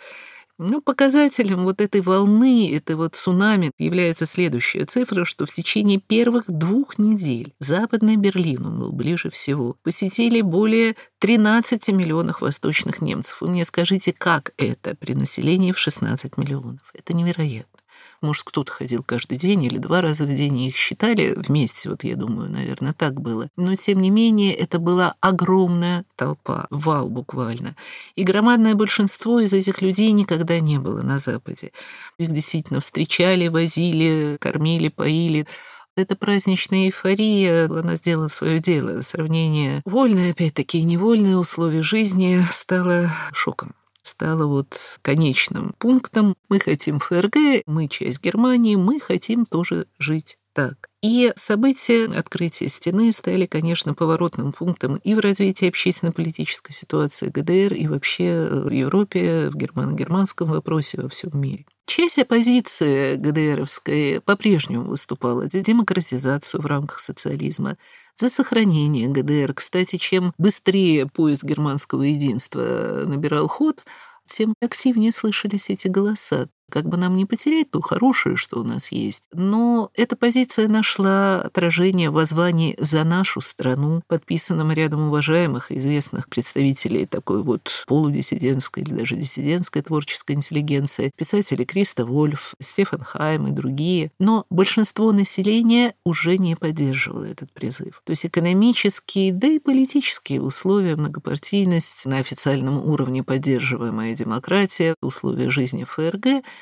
Ну, 0.58 0.80
показателем 0.80 1.64
вот 1.64 1.80
этой 1.80 2.00
волны, 2.00 2.72
этой 2.72 2.94
вот 2.94 3.16
цунами 3.16 3.72
является 3.76 4.24
следующая 4.24 4.84
цифра, 4.84 5.24
что 5.24 5.46
в 5.46 5.52
течение 5.52 5.98
первых 5.98 6.44
двух 6.46 6.96
недель 6.96 7.54
Западный 7.58 8.14
Берлин, 8.14 8.64
он 8.64 8.78
был 8.78 8.92
ближе 8.92 9.30
всего, 9.30 9.76
посетили 9.82 10.42
более 10.42 10.94
13 11.18 11.88
миллионов 11.88 12.40
восточных 12.40 13.00
немцев. 13.00 13.40
Вы 13.40 13.48
мне 13.48 13.64
скажите, 13.64 14.12
как 14.12 14.52
это 14.56 14.94
при 14.94 15.14
населении 15.14 15.72
в 15.72 15.78
16 15.78 16.36
миллионов? 16.36 16.82
Это 16.92 17.14
невероятно. 17.14 17.80
Может, 18.24 18.44
кто-то 18.44 18.72
ходил 18.72 19.02
каждый 19.02 19.36
день 19.36 19.64
или 19.64 19.76
два 19.76 20.00
раза 20.00 20.24
в 20.24 20.34
день, 20.34 20.58
и 20.58 20.68
их 20.68 20.76
считали 20.76 21.34
вместе, 21.36 21.90
вот 21.90 22.04
я 22.04 22.16
думаю, 22.16 22.48
наверное, 22.48 22.94
так 22.94 23.20
было. 23.20 23.50
Но, 23.56 23.74
тем 23.74 24.00
не 24.00 24.08
менее, 24.08 24.54
это 24.54 24.78
была 24.78 25.14
огромная 25.20 26.06
толпа, 26.16 26.66
вал 26.70 27.10
буквально. 27.10 27.76
И 28.16 28.22
громадное 28.22 28.74
большинство 28.74 29.40
из 29.40 29.52
этих 29.52 29.82
людей 29.82 30.10
никогда 30.12 30.58
не 30.58 30.78
было 30.78 31.02
на 31.02 31.18
Западе. 31.18 31.70
Их 32.16 32.32
действительно 32.32 32.80
встречали, 32.80 33.48
возили, 33.48 34.38
кормили, 34.40 34.88
поили. 34.88 35.46
Эта 35.94 36.16
праздничная 36.16 36.86
эйфория, 36.86 37.66
она 37.66 37.96
сделала 37.96 38.28
свое 38.28 38.58
дело. 38.58 39.02
Сравнение 39.02 39.82
вольное, 39.84 40.30
опять-таки, 40.30 40.82
невольное 40.82 41.36
условия 41.36 41.82
жизни 41.82 42.42
стало 42.50 43.10
шоком 43.34 43.74
стало 44.04 44.46
вот 44.46 45.00
конечным 45.02 45.74
пунктом. 45.78 46.36
Мы 46.48 46.60
хотим 46.60 47.00
ФРГ, 47.00 47.64
мы 47.66 47.88
часть 47.88 48.22
Германии, 48.22 48.76
мы 48.76 49.00
хотим 49.00 49.46
тоже 49.46 49.86
жить 49.98 50.38
так. 50.52 50.88
И 51.02 51.32
события 51.36 52.06
открытия 52.06 52.68
стены 52.68 53.12
стали, 53.12 53.44
конечно, 53.46 53.92
поворотным 53.92 54.52
пунктом 54.52 54.96
и 54.96 55.14
в 55.14 55.18
развитии 55.18 55.68
общественно-политической 55.68 56.72
ситуации 56.72 57.28
ГДР, 57.28 57.74
и 57.74 57.88
вообще 57.88 58.48
в 58.48 58.70
Европе, 58.70 59.50
в 59.50 59.56
германо-германском 59.56 60.48
вопросе, 60.48 61.02
во 61.02 61.08
всем 61.08 61.30
мире. 61.34 61.66
Часть 61.86 62.18
оппозиции 62.18 63.16
ГДРовской 63.16 64.22
по-прежнему 64.24 64.84
выступала 64.84 65.42
за 65.42 65.60
демократизацию 65.60 66.62
в 66.62 66.66
рамках 66.66 67.00
социализма, 67.00 67.76
за 68.16 68.28
сохранение 68.28 69.08
ГДР. 69.08 69.54
Кстати, 69.54 69.96
чем 69.96 70.32
быстрее 70.38 71.06
поезд 71.06 71.42
германского 71.42 72.02
единства 72.02 73.04
набирал 73.06 73.48
ход, 73.48 73.84
тем 74.28 74.54
активнее 74.60 75.12
слышались 75.12 75.70
эти 75.70 75.88
голоса. 75.88 76.48
Как 76.70 76.88
бы 76.88 76.96
нам 76.96 77.16
не 77.16 77.26
потерять 77.26 77.70
то 77.70 77.80
хорошее, 77.80 78.36
что 78.36 78.60
у 78.60 78.64
нас 78.64 78.90
есть. 78.90 79.24
Но 79.32 79.90
эта 79.94 80.16
позиция 80.16 80.66
нашла 80.68 81.42
отражение 81.42 82.10
в 82.10 82.14
воззвании 82.14 82.76
«За 82.78 83.04
нашу 83.04 83.40
страну», 83.40 84.02
подписанном 84.08 84.72
рядом 84.72 85.08
уважаемых 85.08 85.70
известных 85.70 86.28
представителей 86.28 87.06
такой 87.06 87.42
вот 87.42 87.84
полудиссидентской 87.86 88.82
или 88.82 88.94
даже 88.94 89.16
диссидентской 89.16 89.82
творческой 89.82 90.32
интеллигенции, 90.32 91.10
писатели 91.16 91.64
Криста 91.64 92.04
Вольф, 92.04 92.54
Стефан 92.60 93.02
Хайм 93.02 93.46
и 93.46 93.50
другие. 93.50 94.10
Но 94.18 94.46
большинство 94.50 95.12
населения 95.12 95.94
уже 96.04 96.38
не 96.38 96.56
поддерживало 96.56 97.24
этот 97.24 97.52
призыв. 97.52 98.02
То 98.04 98.10
есть 98.10 98.26
экономические, 98.26 99.32
да 99.32 99.48
и 99.48 99.58
политические 99.58 100.40
условия, 100.40 100.96
многопартийность, 100.96 102.06
на 102.06 102.18
официальном 102.18 102.84
уровне 102.84 103.22
поддерживаемая 103.22 104.14
демократия, 104.14 104.94
условия 105.00 105.50
жизни 105.50 105.84
ФРГ— 105.84 106.44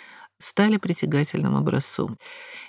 стали 0.42 0.76
притягательным 0.76 1.56
образцом. 1.56 2.18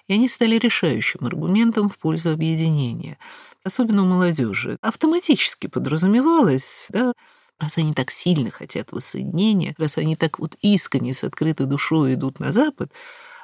И 0.08 0.14
они 0.14 0.30
стали 0.30 0.58
решающим 0.58 1.26
аргументом 1.26 1.90
в 1.90 1.98
пользу 1.98 2.32
объединения, 2.32 3.18
особенно 3.64 4.04
у 4.04 4.06
молодежи. 4.06 4.78
Автоматически 4.82 5.68
подразумевалось, 5.68 6.90
да, 6.92 7.14
раз 7.60 7.78
они 7.78 7.94
так 7.94 8.12
сильно 8.12 8.52
хотят 8.52 8.92
воссоединения, 8.92 9.74
раз 9.78 9.98
они 9.98 10.16
так 10.16 10.40
вот 10.40 10.56
искренне 10.62 11.14
с 11.14 11.24
открытой 11.24 11.66
душой 11.66 12.16
идут 12.16 12.40
на 12.40 12.52
Запад, 12.52 12.92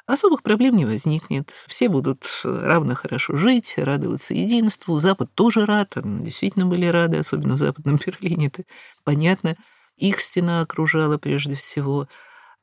особых 0.05 0.43
проблем 0.43 0.75
не 0.75 0.85
возникнет. 0.85 1.51
Все 1.67 1.87
будут 1.87 2.25
равно 2.43 2.95
хорошо 2.95 3.35
жить, 3.35 3.75
радоваться 3.77 4.33
единству. 4.33 4.99
Запад 4.99 5.29
тоже 5.33 5.65
рад, 5.65 5.93
действительно 5.95 6.65
были 6.65 6.85
рады, 6.85 7.17
особенно 7.17 7.55
в 7.55 7.59
Западном 7.59 7.97
Берлине, 8.05 8.47
это 8.47 8.63
понятно. 9.03 9.55
Их 9.97 10.21
стена 10.21 10.61
окружала 10.61 11.17
прежде 11.17 11.55
всего. 11.55 12.07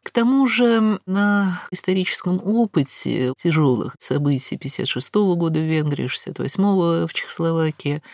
К 0.07 0.13
тому 0.13 0.47
же 0.47 1.01
на 1.05 1.61
историческом 1.73 2.41
опыте 2.41 3.33
тяжелых 3.43 3.97
событий 3.99 4.57
56 4.57 5.15
года 5.35 5.59
в 5.59 5.65
Венгрии, 5.65 6.07
68 6.07 7.07
в 7.09 7.13
Чехословакии 7.13 8.05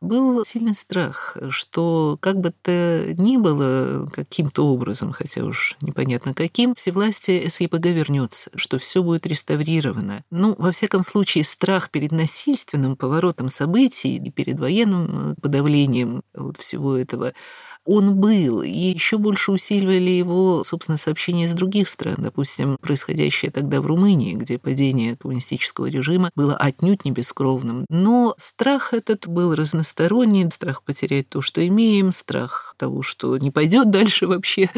был 0.00 0.46
сильный 0.46 0.74
страх, 0.74 1.36
что 1.50 2.16
как 2.20 2.40
бы 2.40 2.54
то 2.62 3.04
ни 3.18 3.36
было 3.36 4.08
каким-то 4.14 4.66
образом, 4.66 5.12
хотя 5.12 5.44
уж 5.44 5.76
непонятно 5.82 6.32
каким, 6.32 6.74
всевластие 6.74 7.50
СИПГ 7.50 7.84
вернется, 7.84 8.50
что 8.56 8.78
все 8.78 9.02
будет 9.02 9.26
реставрировано. 9.26 10.24
Ну, 10.30 10.54
во 10.58 10.72
всяком 10.72 11.02
случае, 11.02 11.44
страх 11.44 11.90
перед 11.90 12.12
насильственным 12.12 12.96
поворотом 12.96 13.50
событий 13.50 14.16
и 14.16 14.30
перед 14.30 14.58
военным 14.58 15.36
подавлением 15.36 16.22
вот 16.34 16.56
всего 16.56 16.96
этого 16.96 17.34
он 17.84 18.16
был, 18.16 18.62
и 18.62 18.70
еще 18.70 19.18
больше 19.18 19.52
усиливали 19.52 20.10
его, 20.10 20.62
собственно, 20.64 20.96
сообщения 20.96 21.46
из 21.46 21.52
других 21.52 21.88
стран, 21.88 22.16
допустим, 22.18 22.76
происходящее 22.80 23.50
тогда 23.50 23.80
в 23.80 23.86
Румынии, 23.86 24.34
где 24.34 24.58
падение 24.58 25.16
коммунистического 25.16 25.86
режима 25.86 26.30
было 26.34 26.56
отнюдь 26.56 27.04
не 27.04 27.10
бескровным. 27.10 27.84
Но 27.88 28.34
страх 28.36 28.94
этот 28.94 29.26
был 29.26 29.54
разносторонний, 29.54 30.48
страх 30.50 30.82
потерять 30.82 31.28
то, 31.28 31.40
что 31.40 31.66
имеем, 31.66 32.12
страх 32.12 32.74
того, 32.78 33.02
что 33.02 33.36
не 33.38 33.50
пойдет 33.50 33.90
дальше 33.90 34.26
вообще, 34.26 34.68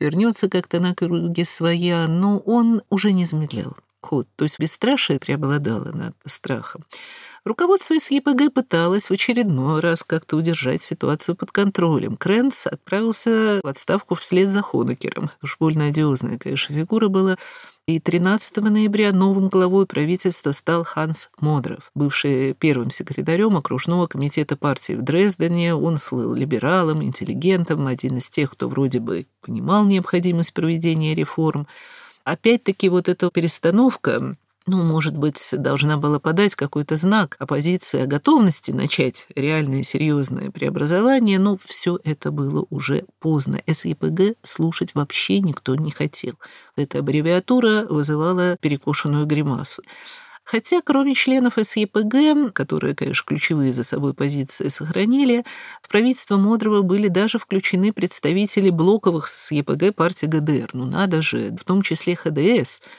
вернется 0.00 0.48
как-то 0.48 0.80
на 0.80 0.94
круге 0.94 1.44
своя, 1.44 2.06
но 2.08 2.38
он 2.38 2.82
уже 2.90 3.12
не 3.12 3.26
замедлял 3.26 3.76
ход, 4.06 4.28
то 4.36 4.44
есть 4.44 4.58
бесстрашие 4.58 5.18
преобладало 5.18 5.90
над 5.92 6.14
страхом. 6.26 6.84
Руководство 7.44 7.96
СЕПГ 7.96 8.52
пыталось 8.52 9.08
в 9.08 9.12
очередной 9.12 9.80
раз 9.80 10.02
как-то 10.02 10.36
удержать 10.36 10.82
ситуацию 10.82 11.36
под 11.36 11.52
контролем. 11.52 12.16
Крэнс 12.16 12.66
отправился 12.66 13.60
в 13.62 13.66
отставку 13.68 14.16
вслед 14.16 14.48
за 14.48 14.62
Хонекером. 14.62 15.30
Уж 15.42 15.56
больно 15.60 15.86
одиозная, 15.86 16.38
конечно, 16.38 16.74
фигура 16.74 17.06
была. 17.06 17.36
И 17.86 18.00
13 18.00 18.56
ноября 18.56 19.12
новым 19.12 19.48
главой 19.48 19.86
правительства 19.86 20.50
стал 20.50 20.82
Ханс 20.82 21.30
Модров, 21.38 21.92
бывший 21.94 22.52
первым 22.52 22.90
секретарем 22.90 23.56
окружного 23.56 24.08
комитета 24.08 24.56
партии 24.56 24.94
в 24.94 25.02
Дрездене. 25.02 25.76
Он 25.76 25.98
слыл 25.98 26.34
либералом, 26.34 27.04
интеллигентом, 27.04 27.86
один 27.86 28.16
из 28.16 28.28
тех, 28.28 28.50
кто 28.50 28.68
вроде 28.68 28.98
бы 28.98 29.26
понимал 29.40 29.84
необходимость 29.84 30.52
проведения 30.52 31.14
реформ. 31.14 31.68
Опять-таки 32.26 32.88
вот 32.88 33.08
эта 33.08 33.30
перестановка 33.30 34.36
ну, 34.68 34.82
может 34.82 35.16
быть, 35.16 35.50
должна 35.52 35.96
была 35.96 36.18
подать 36.18 36.56
какой-то 36.56 36.96
знак 36.96 37.36
оппозиции 37.38 38.00
о 38.00 38.06
готовности 38.08 38.72
начать 38.72 39.28
реальное 39.36 39.84
серьезное 39.84 40.50
преобразование, 40.50 41.38
но 41.38 41.56
все 41.56 42.00
это 42.02 42.32
было 42.32 42.66
уже 42.68 43.04
поздно. 43.20 43.60
СИПГ 43.64 44.36
слушать 44.42 44.96
вообще 44.96 45.38
никто 45.38 45.76
не 45.76 45.92
хотел. 45.92 46.34
Эта 46.74 46.98
аббревиатура 46.98 47.86
вызывала 47.88 48.56
перекошенную 48.56 49.24
гримасу. 49.24 49.84
Хотя, 50.46 50.80
кроме 50.80 51.16
членов 51.16 51.58
СЕПГ, 51.60 52.52
которые, 52.54 52.94
конечно, 52.94 53.24
ключевые 53.26 53.72
за 53.72 53.82
собой 53.82 54.14
позиции 54.14 54.68
сохранили, 54.68 55.44
в 55.82 55.88
правительство 55.88 56.36
Модрова 56.36 56.82
были 56.82 57.08
даже 57.08 57.40
включены 57.40 57.92
представители 57.92 58.70
блоковых 58.70 59.26
СЕПГ 59.26 59.92
партии 59.92 60.26
ГДР. 60.26 60.70
Ну 60.72 60.86
надо 60.86 61.20
же, 61.20 61.50
в 61.50 61.64
том 61.64 61.82
числе 61.82 62.14
ХДС– 62.14 62.80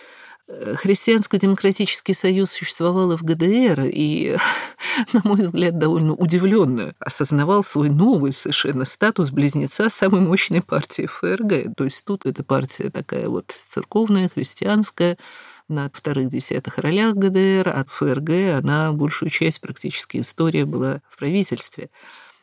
Христианско-демократический 0.47 2.13
союз 2.13 2.51
существовал 2.51 3.11
и 3.11 3.17
в 3.17 3.23
ГДР, 3.23 3.81
и, 3.91 4.37
на 5.13 5.21
мой 5.25 5.41
взгляд, 5.41 5.77
довольно 5.77 6.13
удивленно 6.13 6.95
осознавал 6.99 7.65
свой 7.65 7.89
новый 7.89 8.33
совершенно 8.33 8.85
статус 8.85 9.31
близнеца 9.31 9.89
самой 9.89 10.21
мощной 10.21 10.61
партии 10.61 11.05
ФРГ. 11.05 11.75
То 11.75 11.83
есть 11.83 12.05
тут 12.05 12.25
эта 12.25 12.45
партия 12.45 12.89
такая 12.89 13.27
вот 13.27 13.51
церковная, 13.51 14.29
христианская, 14.29 15.17
на 15.67 15.89
вторых 15.93 16.29
десятых 16.29 16.77
ролях 16.77 17.15
ГДР, 17.15 17.69
а 17.69 17.85
ФРГ, 17.87 18.57
она 18.57 18.91
большую 18.93 19.29
часть 19.29 19.61
практически 19.61 20.19
история 20.19 20.65
была 20.65 21.01
в 21.09 21.17
правительстве. 21.17 21.89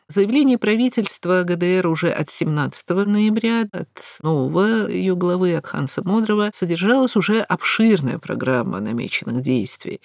Заявление 0.07 0.59
правительства 0.59 1.43
ГДР 1.43 1.87
уже 1.87 2.11
от 2.11 2.29
17 2.29 2.89
ноября 2.89 3.65
от 3.71 4.19
нового 4.21 4.87
ее 4.87 5.15
главы, 5.15 5.55
от 5.55 5.65
Ханса 5.65 6.03
Модрова, 6.03 6.51
содержалась 6.53 7.15
уже 7.15 7.41
обширная 7.41 8.19
программа 8.19 8.79
намеченных 8.79 9.41
действий 9.41 10.01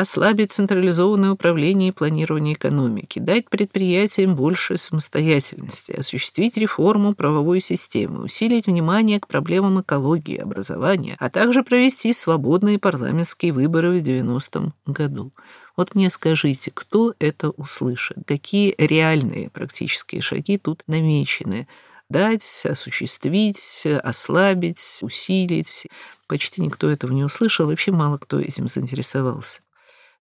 ослабить 0.00 0.52
централизованное 0.52 1.32
управление 1.32 1.90
и 1.90 1.92
планирование 1.92 2.54
экономики, 2.54 3.18
дать 3.18 3.48
предприятиям 3.50 4.34
больше 4.34 4.78
самостоятельности, 4.78 5.92
осуществить 5.92 6.56
реформу 6.56 7.14
правовой 7.14 7.60
системы, 7.60 8.22
усилить 8.22 8.66
внимание 8.66 9.20
к 9.20 9.26
проблемам 9.26 9.82
экологии, 9.82 10.38
образования, 10.38 11.16
а 11.18 11.28
также 11.28 11.62
провести 11.62 12.12
свободные 12.12 12.78
парламентские 12.78 13.52
выборы 13.52 13.98
в 13.98 14.02
90-м 14.02 14.72
году. 14.86 15.32
Вот 15.76 15.94
мне 15.94 16.10
скажите, 16.10 16.70
кто 16.72 17.14
это 17.18 17.50
услышит? 17.50 18.18
Какие 18.26 18.74
реальные 18.78 19.50
практические 19.50 20.22
шаги 20.22 20.58
тут 20.58 20.82
намечены? 20.86 21.68
Дать, 22.08 22.66
осуществить, 22.68 23.86
ослабить, 24.02 24.98
усилить. 25.02 25.86
Почти 26.26 26.60
никто 26.62 26.88
этого 26.90 27.12
не 27.12 27.22
услышал, 27.22 27.66
вообще 27.66 27.92
мало 27.92 28.18
кто 28.18 28.40
этим 28.40 28.66
заинтересовался. 28.66 29.60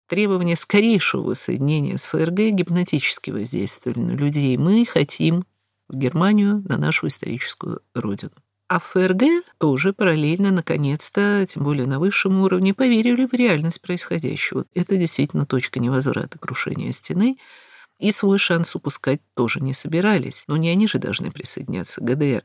Требования 0.08 0.56
скорейшего 0.56 1.22
воссоединения 1.22 1.98
с 1.98 2.06
ФРГ 2.06 2.52
гипнотически 2.52 3.32
воздействовали 3.32 4.00
на 4.00 4.12
людей. 4.12 4.56
Мы 4.58 4.86
хотим 4.86 5.46
в 5.88 5.96
Германию, 5.96 6.64
на 6.68 6.78
нашу 6.78 7.08
историческую 7.08 7.82
родину. 7.94 8.32
А 8.68 8.80
ФРГ 8.80 9.24
тоже 9.60 9.94
параллельно, 9.94 10.52
наконец-то, 10.52 11.46
тем 11.48 11.64
более 11.64 11.86
на 11.86 12.00
высшем 12.00 12.42
уровне, 12.42 12.74
поверили 12.74 13.26
в 13.26 13.34
реальность 13.34 13.82
происходящего. 13.82 14.66
Это 14.74 14.98
действительно 14.98 15.46
точка 15.46 15.80
невозврата 15.80 16.40
крушения 16.40 16.92
стены, 16.92 17.38
и 18.00 18.12
свой 18.12 18.40
шанс 18.40 18.76
упускать 18.76 19.22
тоже 19.36 19.60
не 19.60 19.74
собирались. 19.74 20.46
Но 20.48 20.58
не 20.58 20.70
они 20.70 20.88
же 20.88 20.98
должны 20.98 21.32
присоединяться 21.32 22.02
к 22.02 22.04
ГДР. 22.04 22.44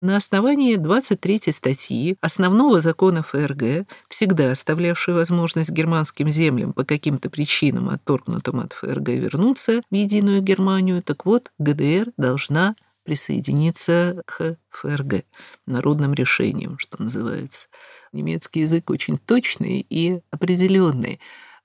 На 0.00 0.16
основании 0.16 0.76
23 0.76 1.52
статьи 1.52 2.16
основного 2.20 2.80
закона 2.80 3.24
ФРГ, 3.24 3.84
всегда 4.08 4.52
оставлявшей 4.52 5.12
возможность 5.12 5.70
германским 5.70 6.30
землям 6.30 6.72
по 6.72 6.84
каким-то 6.84 7.28
причинам, 7.28 7.88
отторгнутым 7.88 8.60
от 8.60 8.74
ФРГ, 8.74 9.08
вернуться 9.08 9.82
в 9.90 9.94
единую 9.94 10.40
Германию, 10.40 11.02
так 11.02 11.26
вот, 11.26 11.50
ГДР 11.58 12.12
должна 12.16 12.76
присоединиться 13.02 14.22
к 14.24 14.56
ФРГ, 14.70 15.24
народным 15.66 16.14
решением, 16.14 16.78
что 16.78 17.02
называется. 17.02 17.66
Немецкий 18.12 18.60
язык 18.60 18.90
очень 18.90 19.18
точный 19.18 19.84
и 19.90 20.20
определенный. 20.30 21.18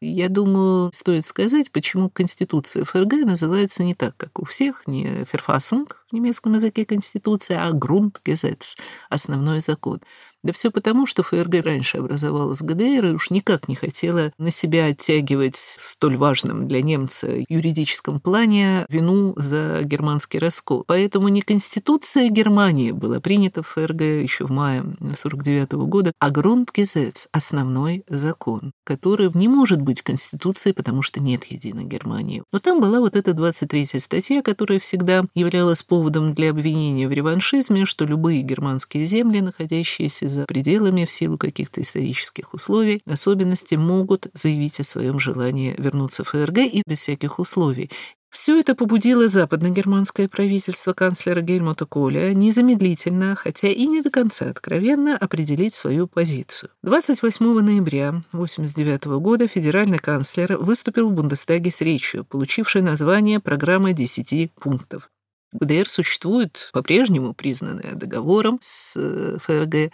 Я 0.06 0.28
думаю, 0.28 0.92
стоит 0.92 1.26
сказать, 1.26 1.72
почему 1.72 2.10
Конституция 2.10 2.84
ФРГ 2.84 3.24
называется 3.26 3.84
не 3.84 3.96
так, 3.96 4.18
как 4.18 4.38
у 4.38 4.44
всех, 4.44 4.86
не 4.86 5.06
«Verfassung» 5.06 5.88
в 6.10 6.14
немецком 6.14 6.56
языке 6.56 6.86
Конституция, 6.86 7.66
а 7.66 7.72
«Grundgesetz»— 7.72 8.76
основной 9.10 9.62
закон. 9.62 10.02
Да 10.44 10.52
все 10.52 10.72
потому, 10.72 11.06
что 11.06 11.24
ФРГ 11.24 11.64
раньше 11.64 11.98
образовалась 11.98 12.62
ГДР 12.62 13.06
и 13.06 13.14
уж 13.14 13.30
никак 13.30 13.70
не 13.70 13.76
хотела 13.76 14.34
на 14.38 14.52
себя 14.52 14.88
оттягивать 14.88 15.56
в 15.56 15.88
столь 15.88 16.18
важном 16.18 16.68
для 16.68 16.82
немца 16.82 17.30
юридическом 17.48 18.20
плане 18.20 18.86
вину 18.90 19.34
за 19.38 19.82
германский 19.84 20.40
раскол. 20.40 20.84
Поэтому 20.86 21.30
не 21.30 21.42
Конституция 21.42 22.30
Германии 22.30 22.92
была 22.92 23.22
принята 23.22 23.64
в 23.64 23.68
ФРГ 23.70 24.02
еще 24.02 24.46
в 24.46 24.52
мае 24.52 24.82
1949 24.82 25.72
года, 25.88 26.12
а 26.20 26.30
Grundgesetz– 26.30 27.28
основной 27.32 28.04
закон, 28.10 28.74
который 28.84 29.32
не 29.34 29.48
может 29.48 29.82
быть 29.82 30.02
Конституцией, 30.02 30.74
потому 30.74 31.02
что 31.04 31.24
нет 31.24 31.46
единой 31.46 31.86
Германии. 31.86 32.44
Но 32.52 32.60
там 32.60 32.82
была 32.82 33.00
вот 33.00 33.16
эта 33.16 33.32
23-я 33.32 34.02
статья, 34.02 34.42
которая 34.42 34.80
всегда 34.80 35.26
являлась 35.36 35.84
поводом 35.84 36.34
для 36.34 36.50
обвинения 36.50 37.08
в 37.08 37.14
реваншизме, 37.14 37.86
что 37.86 38.04
любые 38.04 38.42
германские 38.42 39.06
земли, 39.06 39.40
находящиеся 39.40 40.33
за 40.34 40.46
пределами 40.46 41.06
в 41.06 41.12
силу 41.12 41.38
каких-то 41.38 41.82
исторических 41.82 42.54
условий, 42.54 43.02
особенности 43.06 43.76
могут 43.76 44.28
заявить 44.34 44.80
о 44.80 44.84
своем 44.84 45.20
желании 45.20 45.76
вернуться 45.78 46.24
в 46.24 46.30
ФРГ 46.30 46.60
и 46.60 46.84
без 46.86 47.00
всяких 47.00 47.40
условий. 47.40 47.90
Все 48.34 48.60
это 48.60 48.74
побудило 48.74 49.28
западногерманское 49.28 50.28
правительство 50.28 50.94
канцлера 50.94 51.42
Гельмута 51.42 51.86
Коля 51.86 52.34
незамедлительно, 52.34 53.36
хотя 53.36 53.68
и 53.68 53.86
не 53.86 54.02
до 54.02 54.10
конца 54.10 54.50
откровенно, 54.50 55.16
определить 55.16 55.76
свою 55.76 56.08
позицию. 56.08 56.72
28 56.82 57.46
ноября 57.46 58.10
1989 58.10 59.06
года 59.22 59.48
федеральный 59.48 60.00
канцлер 60.00 60.58
выступил 60.58 61.12
в 61.12 61.14
Бундестаге 61.14 61.70
с 61.70 61.82
речью, 61.82 62.26
получившей 62.26 62.82
название 62.82 63.40
«Программа 63.40 63.94
10 63.94 64.52
пунктов». 64.54 65.12
ГДР 65.52 65.88
существует 65.88 66.72
по-прежнему 66.74 67.36
признанная 67.36 67.94
договором 67.94 68.58
с 68.64 68.96
э, 68.96 69.38
ФРГ, 69.40 69.94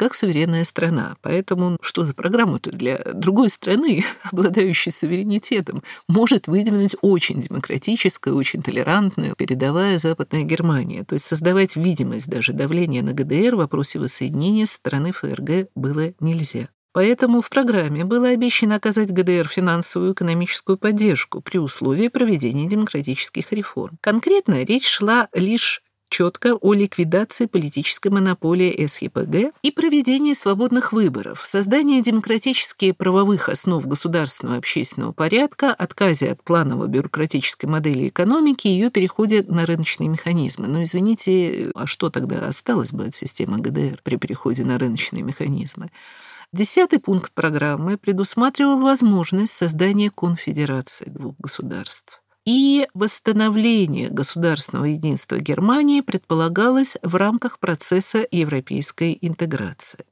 как 0.00 0.14
суверенная 0.14 0.64
страна. 0.64 1.16
Поэтому 1.20 1.76
что 1.82 2.04
за 2.04 2.14
программу-то 2.14 2.72
для 2.72 3.02
другой 3.12 3.50
страны, 3.50 4.02
обладающей 4.32 4.90
суверенитетом, 4.90 5.82
может 6.08 6.46
выдвинуть 6.46 6.96
очень 7.02 7.38
демократическая, 7.42 8.32
очень 8.32 8.62
толерантная 8.62 9.34
передовая 9.34 9.98
Западная 9.98 10.44
Германия. 10.44 11.04
То 11.04 11.16
есть 11.16 11.26
создавать 11.26 11.76
видимость 11.76 12.28
даже 12.28 12.54
давления 12.54 13.02
на 13.02 13.12
ГДР 13.12 13.56
в 13.56 13.58
вопросе 13.58 13.98
воссоединения 13.98 14.64
страны 14.64 15.12
ФРГ 15.12 15.68
было 15.74 16.14
нельзя. 16.18 16.70
Поэтому 16.92 17.42
в 17.42 17.50
программе 17.50 18.06
было 18.06 18.28
обещано 18.28 18.76
оказать 18.76 19.12
ГДР 19.12 19.48
финансовую 19.48 20.12
и 20.12 20.14
экономическую 20.14 20.78
поддержку 20.78 21.42
при 21.42 21.58
условии 21.58 22.08
проведения 22.08 22.66
демократических 22.66 23.52
реформ. 23.52 23.98
Конкретно 24.00 24.64
речь 24.64 24.88
шла 24.88 25.28
лишь 25.34 25.82
четко 26.10 26.56
о 26.56 26.74
ликвидации 26.74 27.46
политической 27.46 28.08
монополии 28.08 28.86
СЕПГ 28.86 29.54
и 29.62 29.70
проведении 29.70 30.34
свободных 30.34 30.92
выборов, 30.92 31.46
создании 31.46 32.02
демократически 32.02 32.92
правовых 32.92 33.48
основ 33.48 33.86
государственного 33.86 34.58
общественного 34.58 35.12
порядка, 35.12 35.72
отказе 35.72 36.32
от 36.32 36.42
планово-бюрократической 36.42 37.66
модели 37.66 38.08
экономики 38.08 38.66
и 38.66 38.72
ее 38.72 38.90
переходе 38.90 39.42
на 39.48 39.64
рыночные 39.64 40.08
механизмы. 40.08 40.66
Но 40.66 40.82
извините, 40.82 41.70
а 41.74 41.86
что 41.86 42.10
тогда 42.10 42.46
осталось 42.46 42.92
бы 42.92 43.04
от 43.04 43.14
системы 43.14 43.58
ГДР 43.58 44.00
при 44.02 44.16
переходе 44.16 44.64
на 44.64 44.78
рыночные 44.78 45.22
механизмы? 45.22 45.90
Десятый 46.52 46.98
пункт 46.98 47.32
программы 47.32 47.96
предусматривал 47.96 48.80
возможность 48.80 49.52
создания 49.52 50.10
конфедерации 50.10 51.08
двух 51.08 51.36
государств 51.38 52.19
и 52.44 52.86
восстановление 52.94 54.08
государственного 54.08 54.86
единства 54.86 55.38
Германии 55.38 56.00
предполагалось 56.00 56.96
в 57.02 57.16
рамках 57.16 57.58
процесса 57.58 58.26
европейской 58.30 59.18
интеграции. 59.20 60.04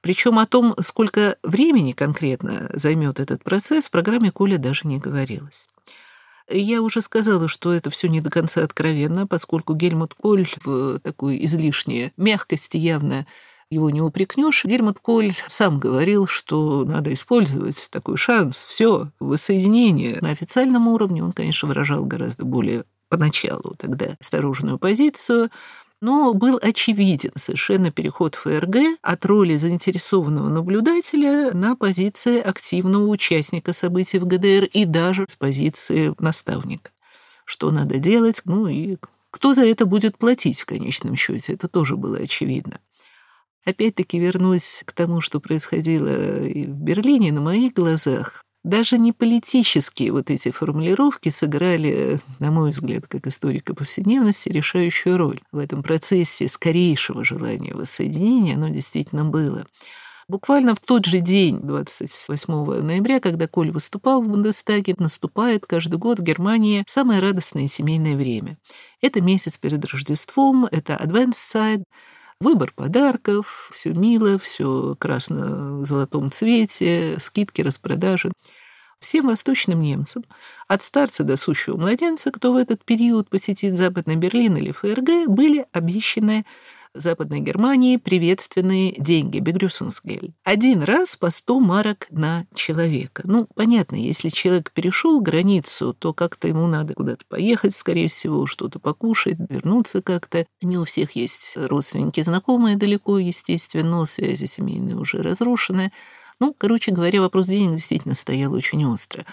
Причем 0.00 0.38
о 0.38 0.46
том, 0.46 0.74
сколько 0.80 1.36
времени 1.42 1.92
конкретно 1.92 2.70
займет 2.72 3.20
этот 3.20 3.42
процесс, 3.42 3.88
в 3.88 3.90
программе 3.90 4.30
Коля 4.30 4.56
даже 4.58 4.86
не 4.86 4.98
говорилось. 4.98 5.68
Я 6.50 6.80
уже 6.80 7.02
сказала, 7.02 7.46
что 7.48 7.74
это 7.74 7.90
все 7.90 8.08
не 8.08 8.20
до 8.20 8.30
конца 8.30 8.62
откровенно, 8.62 9.26
поскольку 9.26 9.74
Гельмут 9.74 10.14
Коль 10.14 10.48
в 10.64 10.98
такой 11.00 11.44
излишней 11.44 12.12
мягкости 12.16 12.78
явно 12.78 13.26
его 13.70 13.90
не 13.90 14.00
упрекнешь. 14.00 14.64
Гельмут 14.64 14.98
Коль 15.00 15.34
сам 15.48 15.78
говорил, 15.78 16.26
что 16.26 16.84
надо 16.84 17.12
использовать 17.12 17.88
такой 17.90 18.16
шанс. 18.16 18.64
Все, 18.64 19.08
воссоединение. 19.20 20.18
На 20.20 20.30
официальном 20.30 20.88
уровне 20.88 21.22
он, 21.22 21.32
конечно, 21.32 21.68
выражал 21.68 22.04
гораздо 22.04 22.44
более 22.44 22.84
поначалу 23.08 23.74
тогда 23.78 24.16
осторожную 24.20 24.78
позицию, 24.78 25.50
но 26.00 26.32
был 26.32 26.58
очевиден 26.62 27.32
совершенно 27.36 27.90
переход 27.90 28.36
ФРГ 28.36 28.98
от 29.02 29.26
роли 29.26 29.56
заинтересованного 29.56 30.48
наблюдателя 30.48 31.52
на 31.52 31.74
позиции 31.74 32.40
активного 32.40 33.06
участника 33.08 33.72
событий 33.72 34.18
в 34.18 34.26
ГДР 34.26 34.64
и 34.72 34.84
даже 34.84 35.26
с 35.28 35.34
позиции 35.36 36.14
наставника. 36.18 36.90
Что 37.44 37.70
надо 37.70 37.98
делать, 37.98 38.42
ну 38.44 38.68
и 38.68 38.98
кто 39.30 39.54
за 39.54 39.64
это 39.66 39.86
будет 39.86 40.16
платить 40.18 40.60
в 40.60 40.66
конечном 40.66 41.16
счете, 41.16 41.54
это 41.54 41.68
тоже 41.68 41.96
было 41.96 42.18
очевидно. 42.18 42.78
Опять-таки 43.68 44.18
вернусь 44.18 44.82
к 44.86 44.92
тому, 44.92 45.20
что 45.20 45.40
происходило 45.40 46.08
в 46.08 46.80
Берлине 46.82 47.32
на 47.32 47.42
моих 47.42 47.74
глазах. 47.74 48.42
Даже 48.64 48.96
не 48.96 49.12
политические 49.12 50.10
вот 50.12 50.30
эти 50.30 50.50
формулировки 50.50 51.28
сыграли, 51.28 52.18
на 52.38 52.50
мой 52.50 52.70
взгляд, 52.70 53.06
как 53.08 53.26
историка 53.26 53.74
повседневности, 53.74 54.48
решающую 54.48 55.18
роль. 55.18 55.42
В 55.52 55.58
этом 55.58 55.82
процессе 55.82 56.48
скорейшего 56.48 57.26
желания 57.26 57.74
воссоединения 57.74 58.54
оно 58.54 58.70
действительно 58.70 59.26
было. 59.26 59.66
Буквально 60.28 60.74
в 60.74 60.80
тот 60.80 61.04
же 61.04 61.20
день, 61.20 61.60
28 61.62 62.82
ноября, 62.82 63.20
когда 63.20 63.48
Коль 63.48 63.70
выступал 63.70 64.22
в 64.22 64.28
Бундестаге, 64.28 64.94
наступает 64.98 65.66
каждый 65.66 65.98
год 65.98 66.20
в 66.20 66.22
Германии 66.22 66.84
самое 66.86 67.20
радостное 67.20 67.68
семейное 67.68 68.16
время. 68.16 68.56
Это 69.02 69.20
месяц 69.20 69.58
перед 69.58 69.84
Рождеством, 69.84 70.66
это 70.70 70.94
Adventszeit, 70.94 71.82
Выбор 72.40 72.72
подарков, 72.72 73.68
все 73.72 73.92
мило, 73.92 74.38
все 74.38 74.94
красно 75.00 75.78
в 75.80 75.84
золотом 75.84 76.30
цвете, 76.30 77.16
скидки, 77.18 77.62
распродажи. 77.62 78.30
Всем 79.00 79.26
восточным 79.26 79.80
немцам, 79.82 80.24
от 80.68 80.82
старца 80.82 81.24
до 81.24 81.36
сущего 81.36 81.76
младенца, 81.76 82.30
кто 82.30 82.52
в 82.52 82.56
этот 82.56 82.84
период 82.84 83.28
посетит 83.28 83.76
Западный 83.76 84.16
Берлин 84.16 84.56
или 84.56 84.70
ФРГ, 84.70 85.28
были 85.28 85.66
обещаны 85.72 86.44
Западной 86.94 87.40
Германии 87.40 87.96
приветственные 87.96 88.94
деньги, 88.98 89.38
бегрюсенсгель. 89.38 90.32
Один 90.44 90.82
раз 90.82 91.16
по 91.16 91.30
100 91.30 91.60
марок 91.60 92.06
на 92.10 92.46
человека. 92.54 93.22
Ну, 93.24 93.46
понятно, 93.54 93.96
если 93.96 94.28
человек 94.28 94.72
перешел 94.72 95.20
границу, 95.20 95.94
то 95.98 96.12
как-то 96.12 96.48
ему 96.48 96.66
надо 96.66 96.94
куда-то 96.94 97.24
поехать, 97.28 97.74
скорее 97.74 98.08
всего, 98.08 98.46
что-то 98.46 98.78
покушать, 98.78 99.36
вернуться 99.48 100.02
как-то. 100.02 100.46
Не 100.62 100.78
у 100.78 100.84
всех 100.84 101.12
есть 101.12 101.56
родственники, 101.56 102.20
знакомые 102.20 102.76
далеко, 102.76 103.18
естественно, 103.18 104.04
связи 104.06 104.46
семейные 104.46 104.96
уже 104.96 105.22
разрушены. 105.22 105.92
Ну, 106.40 106.54
короче 106.56 106.92
говоря, 106.92 107.20
вопрос 107.20 107.46
денег 107.46 107.76
действительно 107.76 108.14
стоял 108.14 108.52
очень 108.52 108.84
остро. 108.84 109.24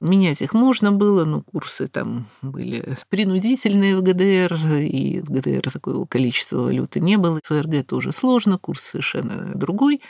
Менять 0.00 0.40
их 0.40 0.54
можно 0.54 0.92
было, 0.92 1.26
но 1.26 1.42
курсы 1.42 1.86
там 1.86 2.26
были 2.40 2.96
принудительные 3.10 3.96
в 3.96 4.02
ГДР, 4.02 4.54
и 4.80 5.20
в 5.20 5.30
ГДР 5.30 5.70
такого 5.70 6.06
количества 6.06 6.60
валюты 6.60 7.00
не 7.00 7.18
было. 7.18 7.38
ФРГ 7.44 7.86
тоже 7.86 8.10
сложно, 8.10 8.56
курс 8.56 8.80
совершенно 8.80 9.54
другой. 9.54 10.00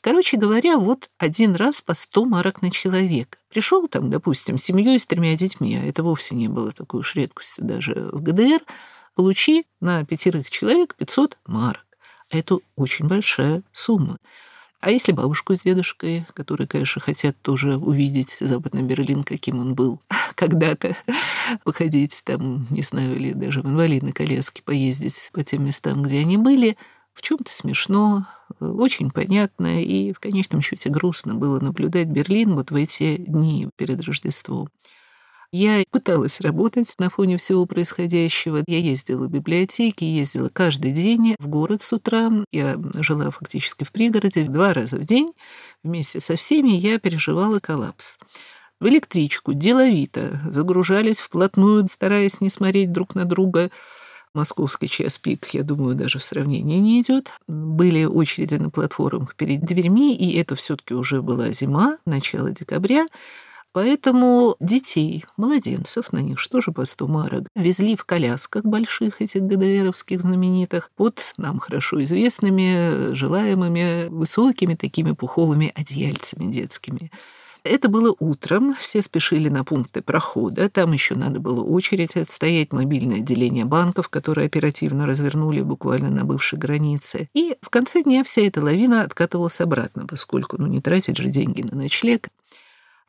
Короче 0.00 0.36
говоря, 0.36 0.78
вот 0.78 1.10
один 1.18 1.56
раз 1.56 1.82
по 1.82 1.94
100 1.94 2.24
марок 2.24 2.62
на 2.62 2.70
человека. 2.70 3.38
Пришел 3.48 3.88
там, 3.88 4.10
допустим, 4.10 4.58
с 4.58 4.64
семьей 4.64 4.98
с 4.98 5.06
тремя 5.06 5.36
детьми, 5.36 5.76
а 5.76 5.84
это 5.88 6.04
вовсе 6.04 6.36
не 6.36 6.46
было 6.46 6.70
такой 6.70 7.00
уж 7.00 7.16
редкостью 7.16 7.64
даже 7.64 8.10
в 8.12 8.22
ГДР, 8.22 8.62
получи 9.14 9.66
на 9.80 10.04
пятерых 10.04 10.50
человек 10.50 10.94
500 10.94 11.38
марок. 11.46 11.86
Это 12.30 12.58
очень 12.76 13.08
большая 13.08 13.62
сумма. 13.72 14.18
А 14.82 14.90
если 14.90 15.12
бабушку 15.12 15.54
с 15.54 15.60
дедушкой, 15.60 16.26
которые, 16.34 16.66
конечно, 16.66 17.00
хотят 17.00 17.40
тоже 17.40 17.76
увидеть 17.76 18.30
Западный 18.30 18.82
Берлин, 18.82 19.22
каким 19.22 19.60
он 19.60 19.76
был 19.76 20.00
когда-то, 20.34 20.96
походить 21.62 22.20
там, 22.24 22.66
не 22.68 22.82
знаю, 22.82 23.14
или 23.14 23.32
даже 23.32 23.62
в 23.62 23.66
инвалидной 23.66 24.10
коляске 24.10 24.60
поездить 24.64 25.30
по 25.32 25.44
тем 25.44 25.64
местам, 25.66 26.02
где 26.02 26.18
они 26.18 26.36
были, 26.36 26.76
в 27.14 27.22
чем-то 27.22 27.54
смешно, 27.54 28.26
очень 28.58 29.12
понятно, 29.12 29.80
и 29.80 30.12
в 30.12 30.18
конечном 30.18 30.62
счете 30.62 30.90
грустно 30.90 31.36
было 31.36 31.60
наблюдать 31.60 32.08
Берлин 32.08 32.56
вот 32.56 32.72
в 32.72 32.74
эти 32.74 33.18
дни 33.18 33.68
перед 33.76 34.02
Рождеством. 34.02 34.68
Я 35.54 35.84
пыталась 35.90 36.40
работать 36.40 36.94
на 36.98 37.10
фоне 37.10 37.36
всего 37.36 37.66
происходящего. 37.66 38.62
Я 38.66 38.78
ездила 38.78 39.26
в 39.26 39.30
библиотеки, 39.30 40.02
ездила 40.02 40.48
каждый 40.48 40.92
день 40.92 41.36
в 41.38 41.46
город 41.46 41.82
с 41.82 41.92
утра. 41.92 42.30
Я 42.52 42.80
жила 42.94 43.30
фактически 43.30 43.84
в 43.84 43.92
пригороде 43.92 44.44
два 44.44 44.72
раза 44.72 44.96
в 44.96 45.04
день. 45.04 45.34
Вместе 45.84 46.20
со 46.20 46.36
всеми 46.36 46.70
я 46.70 46.98
переживала 46.98 47.58
коллапс. 47.58 48.16
В 48.80 48.88
электричку 48.88 49.52
деловито 49.52 50.40
загружались 50.48 51.20
вплотную, 51.20 51.86
стараясь 51.86 52.40
не 52.40 52.48
смотреть 52.48 52.90
друг 52.90 53.14
на 53.14 53.26
друга. 53.26 53.70
Московский 54.34 54.88
час 54.88 55.18
пик, 55.18 55.48
я 55.52 55.62
думаю, 55.62 55.94
даже 55.94 56.18
в 56.18 56.24
сравнении 56.24 56.78
не 56.78 57.02
идет. 57.02 57.30
Были 57.46 58.04
очереди 58.04 58.54
на 58.54 58.70
платформах 58.70 59.36
перед 59.36 59.62
дверьми, 59.62 60.16
и 60.16 60.34
это 60.38 60.54
все-таки 60.54 60.94
уже 60.94 61.20
была 61.20 61.50
зима, 61.50 61.98
начало 62.06 62.52
декабря. 62.52 63.06
Поэтому 63.72 64.56
детей, 64.60 65.24
младенцев, 65.36 66.12
на 66.12 66.18
них 66.18 66.38
что 66.38 66.60
же 66.60 66.72
по 66.72 66.84
100 66.84 67.06
марок, 67.08 67.48
везли 67.54 67.96
в 67.96 68.04
колясках 68.04 68.64
больших 68.64 69.22
этих 69.22 69.42
ГДРовских 69.42 70.20
знаменитых 70.20 70.90
под 70.94 71.34
нам 71.38 71.58
хорошо 71.58 72.02
известными, 72.02 73.14
желаемыми, 73.14 74.08
высокими 74.08 74.74
такими 74.74 75.12
пуховыми 75.12 75.72
одеяльцами 75.74 76.52
детскими. 76.52 77.10
Это 77.64 77.88
было 77.88 78.14
утром, 78.18 78.74
все 78.74 79.02
спешили 79.02 79.48
на 79.48 79.62
пункты 79.62 80.02
прохода, 80.02 80.68
там 80.68 80.92
еще 80.92 81.14
надо 81.14 81.38
было 81.38 81.62
очередь 81.62 82.16
отстоять, 82.16 82.72
мобильное 82.72 83.18
отделение 83.18 83.64
банков, 83.64 84.08
которые 84.08 84.46
оперативно 84.46 85.06
развернули 85.06 85.60
буквально 85.60 86.10
на 86.10 86.24
бывшей 86.24 86.58
границе. 86.58 87.28
И 87.34 87.56
в 87.62 87.70
конце 87.70 88.02
дня 88.02 88.24
вся 88.24 88.42
эта 88.42 88.60
лавина 88.60 89.02
откатывалась 89.02 89.60
обратно, 89.60 90.06
поскольку 90.08 90.60
ну, 90.60 90.66
не 90.66 90.80
тратить 90.80 91.18
же 91.18 91.28
деньги 91.28 91.62
на 91.62 91.76
ночлег. 91.76 92.30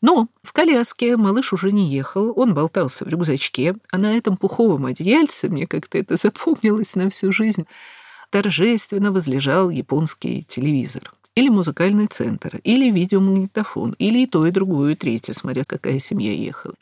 Но 0.04 0.28
в 0.44 0.52
коляске 0.52 1.16
малыш 1.16 1.54
уже 1.54 1.72
не 1.72 1.88
ехал, 1.88 2.34
он 2.36 2.54
болтался 2.54 3.06
в 3.06 3.08
рюкзачке, 3.08 3.74
а 3.90 3.98
на 3.98 4.18
этом 4.18 4.36
пуховом 4.36 4.86
одеяльце, 4.86 5.48
мне 5.48 5.66
как-то 5.66 5.98
это 5.98 6.18
запомнилось 6.22 6.96
на 6.96 7.10
всю 7.10 7.32
жизнь, 7.32 7.66
торжественно 8.30 9.14
возлежал 9.14 9.70
японский 9.70 10.44
телевизор. 10.44 11.14
Или 11.36 11.48
музыкальный 11.48 12.08
центр, 12.08 12.60
или 12.66 12.92
видеомагнитофон, 12.92 13.96
или 13.98 14.24
и 14.24 14.28
то, 14.28 14.46
и 14.46 14.52
другое, 14.52 14.92
и 14.92 14.96
третье, 14.96 15.32
смотря 15.32 15.64
какая 15.64 16.00
семья 16.00 16.34
ехала. 16.34 16.76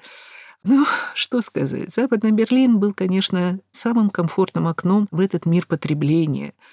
Ну, 0.63 0.83
что 1.13 1.43
сказать, 1.43 1.93
Западный 1.93 2.31
Берлин 2.31 2.79
был, 2.79 2.91
конечно, 2.91 3.59
самым 3.69 4.09
комфортным 4.09 4.65
окном 4.67 5.07
в 5.11 5.19
этот 5.19 5.45
мир 5.45 5.67
потребления– 5.67 6.55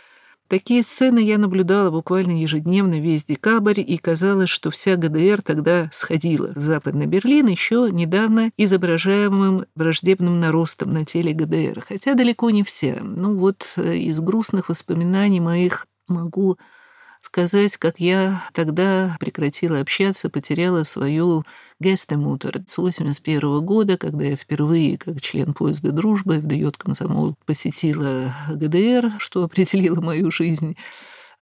Такие 0.48 0.82
сцены 0.82 1.18
я 1.18 1.37
наблюдала 1.37 1.90
буквально 1.90 2.40
ежедневно 2.40 2.98
весь 2.98 3.26
декабрь, 3.26 3.80
и 3.80 3.98
казалось, 3.98 4.48
что 4.48 4.70
вся 4.70 4.96
ГДР 4.96 5.42
тогда 5.42 5.90
сходила 5.92 6.52
в 6.54 6.62
Западный 6.62 7.04
Берлин, 7.04 7.48
еще 7.48 7.88
недавно 7.92 8.50
изображаемым 8.56 9.66
враждебным 9.74 10.40
наростом 10.40 10.94
на 10.94 11.04
теле 11.04 11.34
ГДР. 11.34 11.84
Хотя 11.87 12.14
далеко 12.14 12.48
не 12.48 12.62
вся. 12.62 12.96
Ну 13.02 13.37
вот 13.37 13.74
э, 13.76 13.96
из 13.96 14.20
грустных 14.20 14.70
воспоминаний 14.70 15.40
моих 15.40 15.87
могу 16.08 16.56
сказать, 17.28 17.76
как 17.76 18.00
я 18.00 18.42
тогда 18.54 19.14
прекратила 19.20 19.80
общаться, 19.80 20.30
потеряла 20.30 20.82
свою 20.84 21.44
гестемутер 21.78 22.62
с 22.66 22.78
81 22.78 23.60
года, 23.60 23.98
когда 23.98 24.24
я 24.24 24.36
впервые, 24.36 24.96
как 24.96 25.20
член 25.20 25.52
поезда 25.52 25.92
дружбы, 25.92 26.38
в 26.38 26.46
Дает 26.46 26.78
комсомол 26.78 27.36
посетила 27.44 28.32
ГДР, 28.48 29.12
что 29.18 29.44
определило 29.44 30.00
мою 30.00 30.30
жизнь. 30.30 30.76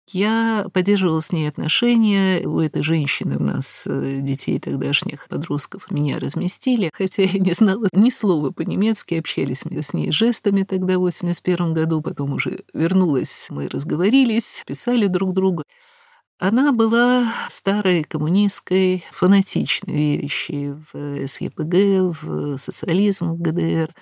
Я 0.09 0.67
поддерживала 0.73 1.21
с 1.21 1.33
ней 1.33 1.49
отношения. 1.49 2.47
У 2.47 2.61
этой 2.61 2.83
женщины 2.83 3.39
у 3.39 3.43
нас 3.43 3.87
э, 3.87 4.19
детей 4.21 4.61
тогдашних 4.61 5.27
подростков 5.29 5.91
меня 5.91 6.21
разместили, 6.21 6.91
хотя 6.93 7.23
я 7.23 7.41
не 7.41 7.53
знала 7.55 7.89
ни 7.93 8.11
слова 8.11 8.53
по-немецки, 8.53 9.15
общались 9.15 9.65
мы 9.65 9.83
с 9.83 9.93
ней 9.93 10.13
жестами 10.13 10.63
тогда 10.63 10.99
в 10.99 11.01
81 11.01 11.75
году, 11.75 12.03
потом 12.03 12.35
уже 12.35 12.61
вернулась, 12.73 13.49
мы 13.51 13.69
разговорились, 13.69 14.63
писали 14.65 15.09
друг 15.09 15.33
другу. 15.33 15.65
Она 16.39 16.71
была 16.71 17.25
старой 17.49 18.05
коммунисткой, 18.05 19.03
фанатично 19.11 19.91
верящей 19.91 20.75
в 20.93 21.27
СЕПГ, 21.27 22.15
в 22.21 22.59
социализм 22.59 23.33
в 23.33 23.41
ГДР. 23.41 23.93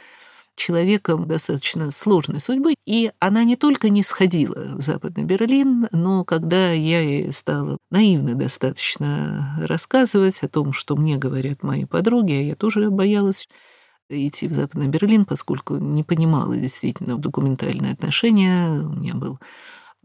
Человеком 0.56 1.26
достаточно 1.26 1.90
сложной 1.90 2.40
судьбы, 2.40 2.74
и 2.86 3.10
она 3.18 3.44
не 3.44 3.56
только 3.56 3.90
не 3.90 4.02
сходила 4.02 4.76
в 4.76 4.80
Западный 4.80 5.24
Берлин, 5.24 5.88
но 5.92 6.24
когда 6.24 6.70
я 6.70 7.00
ей 7.00 7.32
стала 7.32 7.78
наивно 7.90 8.34
достаточно 8.34 9.56
рассказывать 9.66 10.42
о 10.42 10.48
том, 10.48 10.72
что 10.72 10.96
мне 10.96 11.16
говорят 11.16 11.62
мои 11.62 11.84
подруги, 11.84 12.32
а 12.32 12.42
я 12.42 12.54
тоже 12.54 12.90
боялась 12.90 13.48
идти 14.08 14.48
в 14.48 14.52
Западный 14.52 14.88
Берлин, 14.88 15.24
поскольку 15.24 15.76
не 15.76 16.02
понимала 16.02 16.56
действительно 16.56 17.16
документальные 17.16 17.92
отношения. 17.92 18.68
У 18.68 18.92
меня 18.92 19.14
был 19.14 19.38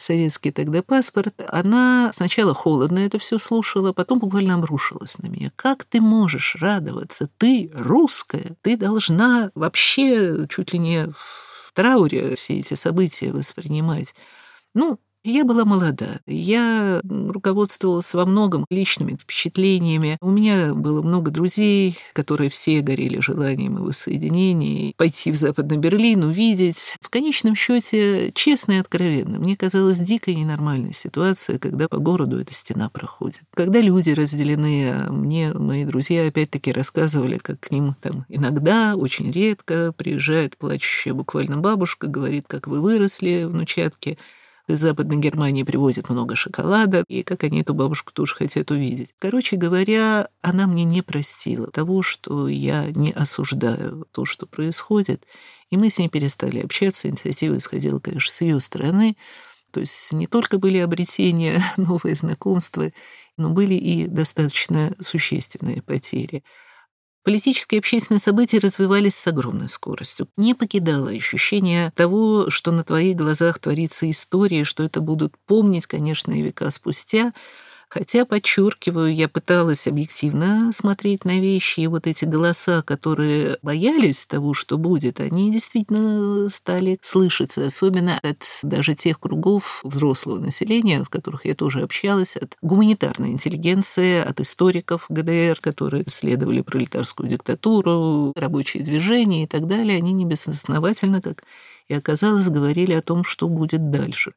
советский 0.01 0.51
тогда 0.51 0.83
паспорт, 0.83 1.33
она 1.47 2.12
сначала 2.13 2.53
холодно 2.53 2.99
это 2.99 3.19
все 3.19 3.39
слушала, 3.39 3.93
потом 3.93 4.19
буквально 4.19 4.55
обрушилась 4.55 5.17
на 5.19 5.27
меня. 5.27 5.51
Как 5.55 5.85
ты 5.85 6.01
можешь 6.01 6.55
радоваться? 6.59 7.29
Ты 7.38 7.71
русская, 7.73 8.55
ты 8.62 8.77
должна 8.77 9.51
вообще 9.55 10.47
чуть 10.49 10.73
ли 10.73 10.79
не 10.79 11.05
в 11.07 11.71
трауре 11.73 12.35
все 12.35 12.59
эти 12.59 12.73
события 12.73 13.31
воспринимать. 13.31 14.15
Ну, 14.73 14.99
я 15.23 15.43
была 15.43 15.65
молода, 15.65 16.19
я 16.25 17.01
руководствовалась 17.03 18.13
во 18.13 18.25
многом 18.25 18.65
личными 18.69 19.15
впечатлениями. 19.15 20.17
У 20.21 20.29
меня 20.29 20.73
было 20.73 21.01
много 21.01 21.32
друзей, 21.32 21.97
которые 22.13 22.49
все 22.49 22.82
горели 22.82 23.19
желанием 23.19 23.77
и 23.77 23.82
воссоединения, 23.82 24.93
пойти 24.95 25.32
в 25.32 25.36
Западный 25.36 25.77
Берлин, 25.77 26.23
увидеть. 26.23 26.97
В 27.01 27.10
конечном 27.10 27.55
счете, 27.55 28.32
честно 28.34 28.73
и 28.73 28.77
откровенно, 28.77 29.39
мне 29.39 29.58
казалась 29.58 29.99
дикой 29.99 30.36
ненормальной 30.36 30.93
ситуация, 30.93 31.60
когда 31.60 31.88
по 31.88 31.97
городу 31.97 32.39
эта 32.39 32.53
стена 32.53 32.89
проходит. 32.89 33.41
Когда 33.53 33.82
люди 33.82 34.12
разделены, 34.12 34.91
а 34.91 35.12
мне 35.12 35.53
мои 35.53 35.86
друзья 35.86 36.25
опять-таки 36.27 36.71
рассказывали, 36.71 37.38
как 37.38 37.60
к 37.60 37.71
ним 37.71 37.95
там 38.01 38.25
иногда, 38.29 38.95
очень 38.95 39.32
редко 39.32 39.93
приезжает 39.95 40.58
плачущая 40.58 41.13
буквально 41.13 41.58
бабушка, 41.58 42.08
говорит, 42.08 42.45
как 42.47 42.67
вы 42.67 42.82
выросли, 42.82 43.43
внучатки, 43.43 44.17
из 44.69 44.79
Западной 44.79 45.17
Германии 45.17 45.63
привозят 45.63 46.10
много 46.10 46.36
шоколада, 46.36 47.03
и 47.08 47.23
как 47.23 47.43
они 47.43 47.62
эту 47.62 47.73
бабушку 47.73 48.13
тоже 48.13 48.36
хотят 48.36 48.71
увидеть. 48.71 49.13
Короче 49.19 49.55
говоря, 49.55 50.29
она 50.41 50.67
мне 50.67 50.84
не 50.84 51.01
простила 51.01 51.67
того, 51.67 52.01
что 52.01 52.47
я 52.47 52.86
не 52.91 53.12
осуждаю 53.12 54.08
то, 54.12 54.25
что 54.25 54.45
происходит, 54.45 55.25
и 55.69 55.77
мы 55.77 55.89
с 55.89 55.99
ней 55.99 56.10
перестали 56.10 56.60
общаться, 56.60 57.08
инициатива 57.08 57.58
исходила, 57.58 57.99
конечно, 57.99 58.32
с 58.32 58.41
ее 58.41 58.60
стороны, 58.60 59.17
то 59.71 59.79
есть 59.79 60.12
не 60.13 60.27
только 60.27 60.58
были 60.58 60.77
обретения, 60.77 61.63
новые 61.77 62.15
знакомства, 62.15 62.91
но 63.38 63.49
были 63.49 63.75
и 63.75 64.08
достаточно 64.08 64.95
существенные 64.99 65.82
потери. 65.82 66.43
Политические 67.23 67.77
и 67.77 67.79
общественные 67.79 68.19
события 68.19 68.60
развивались 68.60 69.15
с 69.15 69.27
огромной 69.27 69.67
скоростью. 69.69 70.27
Не 70.38 70.53
покидало 70.53 71.10
ощущение 71.10 71.91
того, 71.95 72.49
что 72.49 72.71
на 72.71 72.84
твоих 72.84 73.17
глазах 73.17 73.60
творится 73.60 74.10
история, 74.10 74.63
что 74.63 74.84
это 74.84 75.01
будут 75.01 75.34
помнить, 75.45 75.86
конечно, 75.86 76.32
и 76.32 76.41
века 76.41 76.71
спустя— 76.71 77.34
Хотя, 77.89 78.23
подчеркиваю, 78.23 79.12
я 79.12 79.28
пыталась 79.28 79.88
объективно 79.88 80.71
смотреть 80.71 81.25
на 81.25 81.39
вещи, 81.39 81.80
и 81.80 81.88
вот 81.88 82.06
эти 82.06 82.23
голоса, 82.25 82.84
которые 82.84 83.58
боялись 83.63 84.28
того, 84.28 84.54
что 84.54 84.78
будет, 84.78 85.19
они 85.19 85.52
действительно 85.52 86.49
стали 86.49 86.99
слышаться, 87.02 87.65
особенно 87.65 88.19
от 88.19 88.43
даже 88.62 88.93
тех 88.93 89.19
кругов 89.19 89.82
взрослого 89.84 90.38
населения, 90.38 91.04
в 91.04 91.10
которых 91.10 91.45
я 91.45 91.56
тоже 91.56 91.82
общалась, 91.82 92.36
от 92.38 92.58
гуманитарной 92.62 93.32
интеллигенции, 93.32 94.19
от 94.19 94.39
историков 94.39 95.08
ГДР, 95.10 95.58
которые 95.60 96.08
исследовали 96.08 96.62
пролетарскую 96.62 97.28
диктатуру, 97.28 98.34
рабочие 98.36 98.84
движения 98.84 99.45
и 99.45 99.47
так 99.47 99.65
далее. 99.65 99.97
Они 99.97 100.13
не 100.13 100.25
безосновательно, 100.25 101.21
как 101.21 101.43
и 101.88 101.95
оказалось, 101.95 102.49
говорили 102.49 102.93
о 102.93 103.02
том, 103.02 103.23
что 103.23 103.47
будет 103.47 103.89
дальше. 103.89 104.34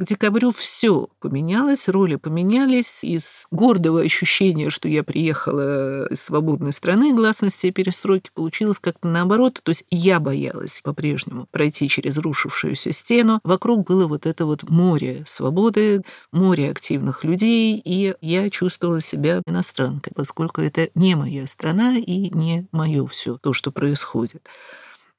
К 0.00 0.04
декабрю 0.04 0.50
все 0.50 1.08
поменялось, 1.18 1.86
роли 1.86 2.16
поменялись. 2.16 3.04
Из 3.04 3.46
гордого 3.50 4.00
ощущения, 4.00 4.70
что 4.70 4.88
я 4.88 5.04
приехала 5.04 6.06
из 6.10 6.22
свободной 6.22 6.72
страны, 6.72 7.12
гласности 7.12 7.66
и 7.66 7.70
перестройки 7.70 8.30
получилось 8.32 8.78
как-то 8.78 9.08
наоборот. 9.08 9.60
То 9.62 9.72
есть 9.72 9.84
я 9.90 10.18
боялась 10.18 10.80
по-прежнему 10.82 11.46
пройти 11.50 11.86
через 11.90 12.16
рушившуюся 12.16 12.94
стену. 12.94 13.40
Вокруг 13.44 13.86
было 13.86 14.06
вот 14.06 14.24
это 14.24 14.46
вот 14.46 14.70
море 14.70 15.22
свободы, 15.26 16.02
море 16.32 16.70
активных 16.70 17.22
людей, 17.22 17.78
и 17.84 18.14
я 18.22 18.48
чувствовала 18.48 19.02
себя 19.02 19.42
иностранкой, 19.46 20.14
поскольку 20.16 20.62
это 20.62 20.88
не 20.94 21.14
моя 21.14 21.46
страна 21.46 21.94
и 21.98 22.30
не 22.34 22.66
мое 22.72 23.06
все 23.06 23.36
то, 23.36 23.52
что 23.52 23.70
происходит. 23.70 24.48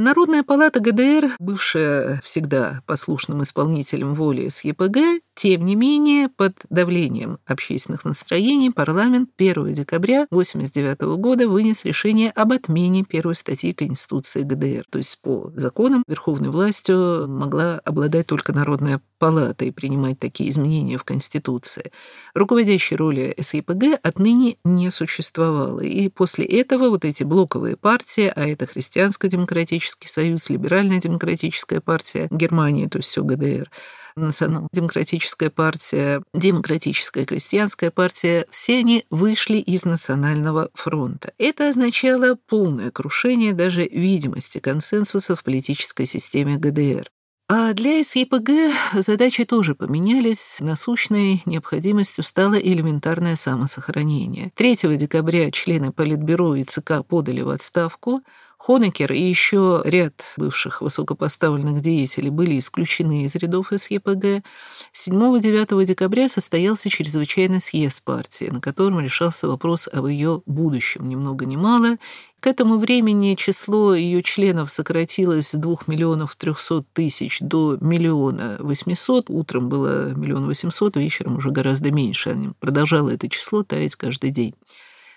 Народная 0.01 0.41
палата 0.41 0.79
ГДР, 0.79 1.35
бывшая 1.37 2.21
всегда 2.23 2.81
послушным 2.87 3.43
исполнителем 3.43 4.15
воли 4.15 4.49
СЕПГ, 4.49 5.21
тем 5.35 5.63
не 5.63 5.75
менее, 5.75 6.27
под 6.27 6.53
давлением 6.71 7.37
общественных 7.45 8.03
настроений 8.03 8.71
парламент 8.71 9.29
1 9.37 9.73
декабря 9.73 10.23
1989 10.31 11.19
года 11.21 11.47
вынес 11.47 11.85
решение 11.85 12.31
об 12.31 12.51
отмене 12.51 13.03
первой 13.03 13.35
статьи 13.35 13.73
Конституции 13.73 14.41
ГДР. 14.41 14.85
То 14.89 14.97
есть 14.97 15.21
по 15.21 15.51
законам 15.55 16.03
верховной 16.07 16.49
властью 16.49 17.27
могла 17.27 17.79
обладать 17.85 18.25
только 18.25 18.53
Народная 18.53 19.01
палата 19.21 19.65
и 19.65 19.71
принимать 19.71 20.17
такие 20.17 20.49
изменения 20.49 20.97
в 20.97 21.03
Конституции. 21.03 21.91
Руководящей 22.33 22.97
роли 22.97 23.35
СЕПГ 23.39 23.99
отныне 24.01 24.57
не 24.63 24.89
существовало. 24.89 25.81
И 25.81 26.09
после 26.09 26.43
этого 26.43 26.89
вот 26.89 27.05
эти 27.05 27.23
блоковые 27.23 27.77
партии, 27.77 28.33
а 28.35 28.47
это 28.47 28.65
Христианско-демократический 28.65 30.07
союз, 30.07 30.49
Либеральная 30.49 30.99
демократическая 30.99 31.81
партия 31.81 32.29
Германии, 32.31 32.87
то 32.87 32.97
есть 32.97 33.09
все 33.09 33.23
ГДР, 33.23 33.69
национал-демократическая 34.15 35.51
партия, 35.51 36.23
демократическая 36.33 37.23
крестьянская 37.23 37.91
партия, 37.91 38.47
все 38.49 38.79
они 38.79 39.05
вышли 39.11 39.57
из 39.57 39.85
Национального 39.85 40.71
фронта. 40.73 41.31
Это 41.37 41.69
означало 41.69 42.39
полное 42.47 42.89
крушение 42.89 43.53
даже 43.53 43.83
видимости 43.83 44.57
консенсуса 44.57 45.35
в 45.35 45.43
политической 45.43 46.07
системе 46.07 46.57
ГДР. 46.57 47.11
А 47.53 47.73
для 47.73 48.01
СЕПГ 48.01 48.49
задачи 48.93 49.43
тоже 49.43 49.75
поменялись. 49.75 50.59
Насущной 50.61 51.41
необходимостью 51.45 52.23
стало 52.23 52.53
элементарное 52.53 53.35
самосохранение. 53.35 54.53
3 54.55 54.95
декабря 54.95 55.51
члены 55.51 55.91
Политбюро 55.91 56.55
и 56.55 56.63
ЦК 56.63 57.05
подали 57.05 57.41
в 57.41 57.49
отставку. 57.49 58.21
Хонекер 58.57 59.11
и 59.11 59.19
еще 59.19 59.81
ряд 59.83 60.23
бывших 60.37 60.81
высокопоставленных 60.81 61.81
деятелей 61.81 62.29
были 62.29 62.57
исключены 62.57 63.25
из 63.25 63.35
рядов 63.35 63.73
СЕПГ. 63.75 64.45
7-9 64.93 65.85
декабря 65.85 66.29
состоялся 66.29 66.89
чрезвычайный 66.89 67.59
съезд 67.59 68.01
партии, 68.05 68.45
на 68.51 68.61
котором 68.61 69.01
решался 69.01 69.49
вопрос 69.49 69.89
об 69.91 70.05
ее 70.05 70.41
будущем, 70.45 71.09
ни 71.09 71.15
много 71.15 71.45
ни 71.45 71.57
мало. 71.57 71.97
К 72.41 72.47
этому 72.47 72.79
времени 72.79 73.35
число 73.35 73.93
ее 73.93 74.23
членов 74.23 74.71
сократилось 74.71 75.49
с 75.49 75.53
2 75.53 75.75
миллионов 75.85 76.35
300 76.35 76.83
тысяч 76.91 77.37
до 77.39 77.77
миллиона 77.79 78.57
800. 78.57 79.29
Утром 79.29 79.69
было 79.69 80.15
миллион 80.15 80.47
800, 80.47 80.97
вечером 80.97 81.37
уже 81.37 81.51
гораздо 81.51 81.91
меньше. 81.91 82.35
Продолжало 82.59 83.11
это 83.11 83.29
число 83.29 83.61
таять 83.61 83.95
каждый 83.95 84.31
день. 84.31 84.55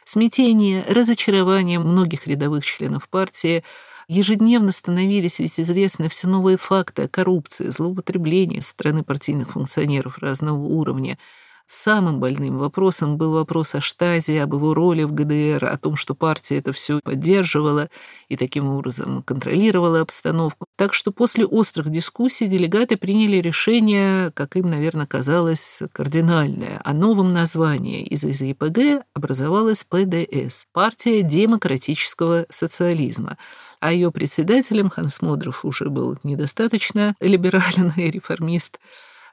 Смятение, 0.04 0.84
разочарование 0.86 1.78
многих 1.78 2.26
рядовых 2.26 2.66
членов 2.66 3.08
партии 3.08 3.64
ежедневно 4.06 4.70
становились 4.70 5.38
ведь 5.38 5.58
известны 5.58 6.10
все 6.10 6.28
новые 6.28 6.58
факты 6.58 7.04
о 7.04 7.08
коррупции, 7.08 7.70
злоупотреблении 7.70 8.60
со 8.60 8.68
стороны 8.68 9.02
партийных 9.02 9.52
функционеров 9.52 10.18
разного 10.18 10.58
уровня– 10.58 11.16
Самым 11.66 12.20
больным 12.20 12.58
вопросом 12.58 13.16
был 13.16 13.32
вопрос 13.32 13.74
о 13.74 13.80
Штазе, 13.80 14.42
об 14.42 14.52
его 14.52 14.74
роли 14.74 15.04
в 15.04 15.14
ГДР, 15.14 15.64
о 15.64 15.78
том, 15.78 15.96
что 15.96 16.14
партия 16.14 16.58
это 16.58 16.74
все 16.74 17.00
поддерживала 17.02 17.88
и 18.28 18.36
таким 18.36 18.68
образом 18.68 19.22
контролировала 19.22 20.02
обстановку. 20.02 20.66
Так 20.76 20.92
что 20.92 21.10
после 21.10 21.46
острых 21.46 21.88
дискуссий 21.88 22.48
делегаты 22.48 22.98
приняли 22.98 23.38
решение, 23.38 24.30
как 24.32 24.56
им, 24.56 24.68
наверное, 24.68 25.06
казалось, 25.06 25.82
кардинальное. 25.92 26.82
О 26.84 26.92
новом 26.92 27.32
названии 27.32 28.02
из 28.02 28.24
ИЗИПГ 28.24 29.06
образовалась 29.14 29.84
ПДС– 29.84 30.66
Партия 30.72 31.22
демократического 31.22 32.46
социализма 32.50 33.38
а 33.80 33.92
ее 33.92 34.10
председателем 34.10 34.88
Ханс 34.88 35.20
Модров 35.20 35.62
уже 35.62 35.90
был 35.90 36.16
недостаточно 36.22 37.14
либерален 37.20 37.92
и 37.96 38.10
реформист– 38.10 38.80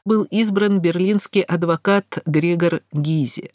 был 0.05 0.23
избран 0.23 0.79
берлинский 0.79 1.41
адвокат 1.41 2.19
Грегор 2.25 2.81
Гизи. 2.91 3.51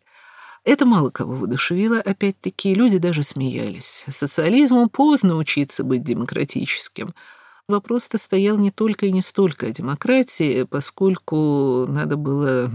Это 0.64 0.85
мало 0.85 1.11
кого 1.11 1.35
воодушевило, 1.37 2.00
опять-таки, 2.00 2.74
люди 2.74 2.98
даже 2.98 3.22
смеялись. 3.22 4.04
Социализму 4.09 4.88
поздно 4.88 5.37
учиться 5.37 5.85
быть 5.85 6.02
демократическим. 6.02 7.14
Вопрос-то 7.68 8.18
стоял 8.18 8.56
не 8.59 8.70
только 8.70 9.06
и 9.06 9.12
не 9.12 9.22
столько 9.22 9.66
о 9.66 9.70
демократии, 9.70 10.64
поскольку 10.64 11.87
надо 11.88 12.16
было 12.16 12.70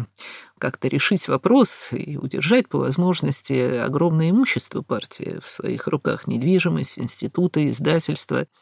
как-то 0.57 0.87
решить 0.87 1.27
вопрос 1.27 1.89
и 1.91 2.17
удержать 2.17 2.69
по 2.69 2.77
возможности 2.77 3.77
огромное 3.77 4.29
имущество 4.29 4.81
партии 4.81 5.39
в 5.43 5.49
своих 5.49 5.87
руках, 5.87 6.27
недвижимость, 6.27 6.99
институты, 6.99 7.69
издательства– 7.69 8.45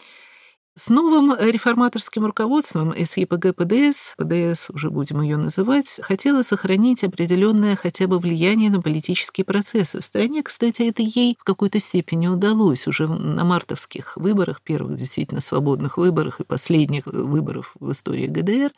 С 0.79 0.87
новым 0.87 1.37
реформаторским 1.37 2.23
руководством 2.23 2.93
СЕПГ 2.95 3.53
ПДС, 3.53 4.13
ПДС 4.15 4.69
уже 4.69 4.89
будем 4.89 5.19
ее 5.19 5.35
называть, 5.35 5.99
хотела 6.01 6.41
сохранить 6.41 7.03
определенное 7.03 7.75
хотя 7.75 8.07
бы 8.07 8.17
влияние 8.17 8.69
на 8.69 8.81
политические 8.81 9.43
процессы. 9.43 9.99
В 9.99 10.05
стране, 10.05 10.41
кстати, 10.41 10.83
это 10.83 11.01
ей 11.01 11.35
в 11.37 11.43
какой-то 11.43 11.81
степени 11.81 12.27
удалось. 12.27 12.87
Уже 12.87 13.09
на 13.09 13.43
мартовских 13.43 14.15
выборах, 14.15 14.61
первых 14.61 14.95
действительно 14.95 15.41
свободных 15.41 15.97
выборах 15.97 16.39
и 16.39 16.45
последних 16.45 17.07
выборов 17.07 17.75
в 17.77 17.91
истории 17.91 18.27
ГДР, 18.27 18.71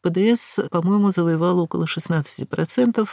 ПДС, 0.00 0.60
по-моему, 0.70 1.10
завоевал 1.10 1.58
около 1.58 1.86
16%. 1.86 3.08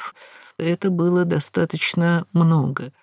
Это 0.60 0.90
было 0.92 1.26
достаточно 1.26 2.28
много. 2.32 2.94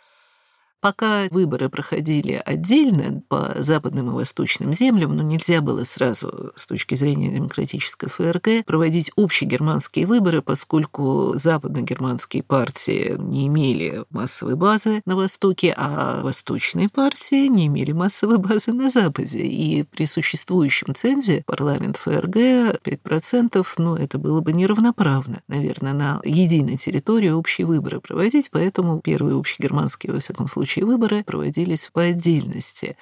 Пока 0.82 1.28
выборы 1.30 1.68
проходили 1.68 2.42
отдельно 2.44 3.22
по 3.28 3.54
западным 3.58 4.10
и 4.10 4.14
восточным 4.14 4.74
землям, 4.74 5.14
но 5.16 5.22
нельзя 5.22 5.60
было 5.60 5.84
сразу 5.84 6.50
с 6.56 6.66
точки 6.66 6.96
зрения 6.96 7.32
демократической 7.32 8.08
ФРГ 8.08 8.66
проводить 8.66 9.12
общегерманские 9.16 10.06
выборы, 10.06 10.42
поскольку 10.42 11.34
западно-германские 11.36 12.42
партии 12.42 13.14
не 13.16 13.46
имели 13.46 14.02
массовой 14.10 14.56
базы 14.56 15.02
на 15.06 15.14
Востоке, 15.14 15.72
а 15.76 16.20
восточные 16.20 16.88
партии 16.88 17.46
не 17.46 17.68
имели 17.68 17.92
массовой 17.92 18.38
базы 18.38 18.72
на 18.72 18.90
Западе. 18.90 19.38
И 19.38 19.84
при 19.84 20.06
существующем 20.06 20.96
цензе 20.96 21.44
парламент 21.46 21.96
ФРГ 21.96 22.34
5%, 22.82 23.64
ну, 23.78 23.94
это 23.94 24.18
было 24.18 24.40
бы 24.40 24.52
неравноправно, 24.52 25.42
наверное, 25.46 25.92
на 25.92 26.20
единой 26.24 26.76
территории 26.76 27.30
общие 27.30 27.68
выборы 27.68 28.00
проводить, 28.00 28.50
поэтому 28.50 28.98
первые 28.98 29.38
общегерманские, 29.38 30.12
во 30.12 30.18
всяком 30.18 30.48
случае, 30.48 30.71
случае 30.72 30.86
выборы 30.86 31.22
проводились 31.22 31.90
по 31.92 32.02
отдельности. 32.02 32.96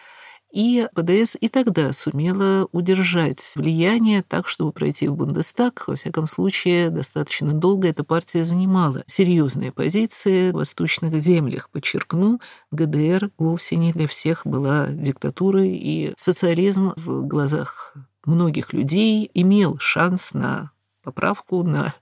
И 0.53 0.89
ПДС 0.97 1.37
и 1.41 1.49
тогда 1.49 1.93
сумела 1.93 2.69
удержать 2.73 3.41
влияние 3.55 4.25
так, 4.25 4.49
чтобы 4.49 4.73
пройти 4.73 5.07
в 5.07 5.15
Бундестаг. 5.15 5.85
Во 5.87 5.95
всяком 5.95 6.27
случае, 6.27 6.91
достаточно 6.91 7.53
долго 7.53 7.87
эта 7.87 8.03
партия 8.03 8.45
занимала 8.45 9.05
серьезные 9.07 9.71
позиции 9.71 10.51
в 10.51 10.55
восточных 10.55 11.15
землях. 11.23 11.71
Подчеркну, 11.71 12.41
ГДР 12.73 13.31
вовсе 13.39 13.77
не 13.77 13.93
для 13.93 14.09
всех 14.09 14.45
была 14.45 14.89
диктатурой, 14.89 15.71
и 15.71 16.13
социализм 16.17 16.95
в 16.97 17.25
глазах 17.25 17.95
многих 18.25 18.73
людей 18.73 19.31
имел 19.33 19.79
шанс 19.79 20.35
на 20.35 20.73
поправку, 21.05 21.63
на 21.63 21.95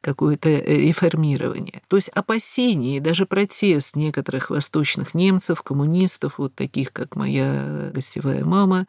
какое-то 0.00 0.48
э, 0.48 0.76
реформирование. 0.76 1.82
То 1.88 1.96
есть 1.96 2.08
опасения 2.10 2.96
и 2.96 3.00
даже 3.00 3.26
протест 3.26 3.96
некоторых 3.96 4.50
восточных 4.50 5.14
немцев, 5.14 5.62
коммунистов, 5.62 6.38
вот 6.38 6.54
таких, 6.54 6.92
как 6.92 7.16
моя 7.16 7.90
гостевая 7.92 8.44
мама, 8.44 8.86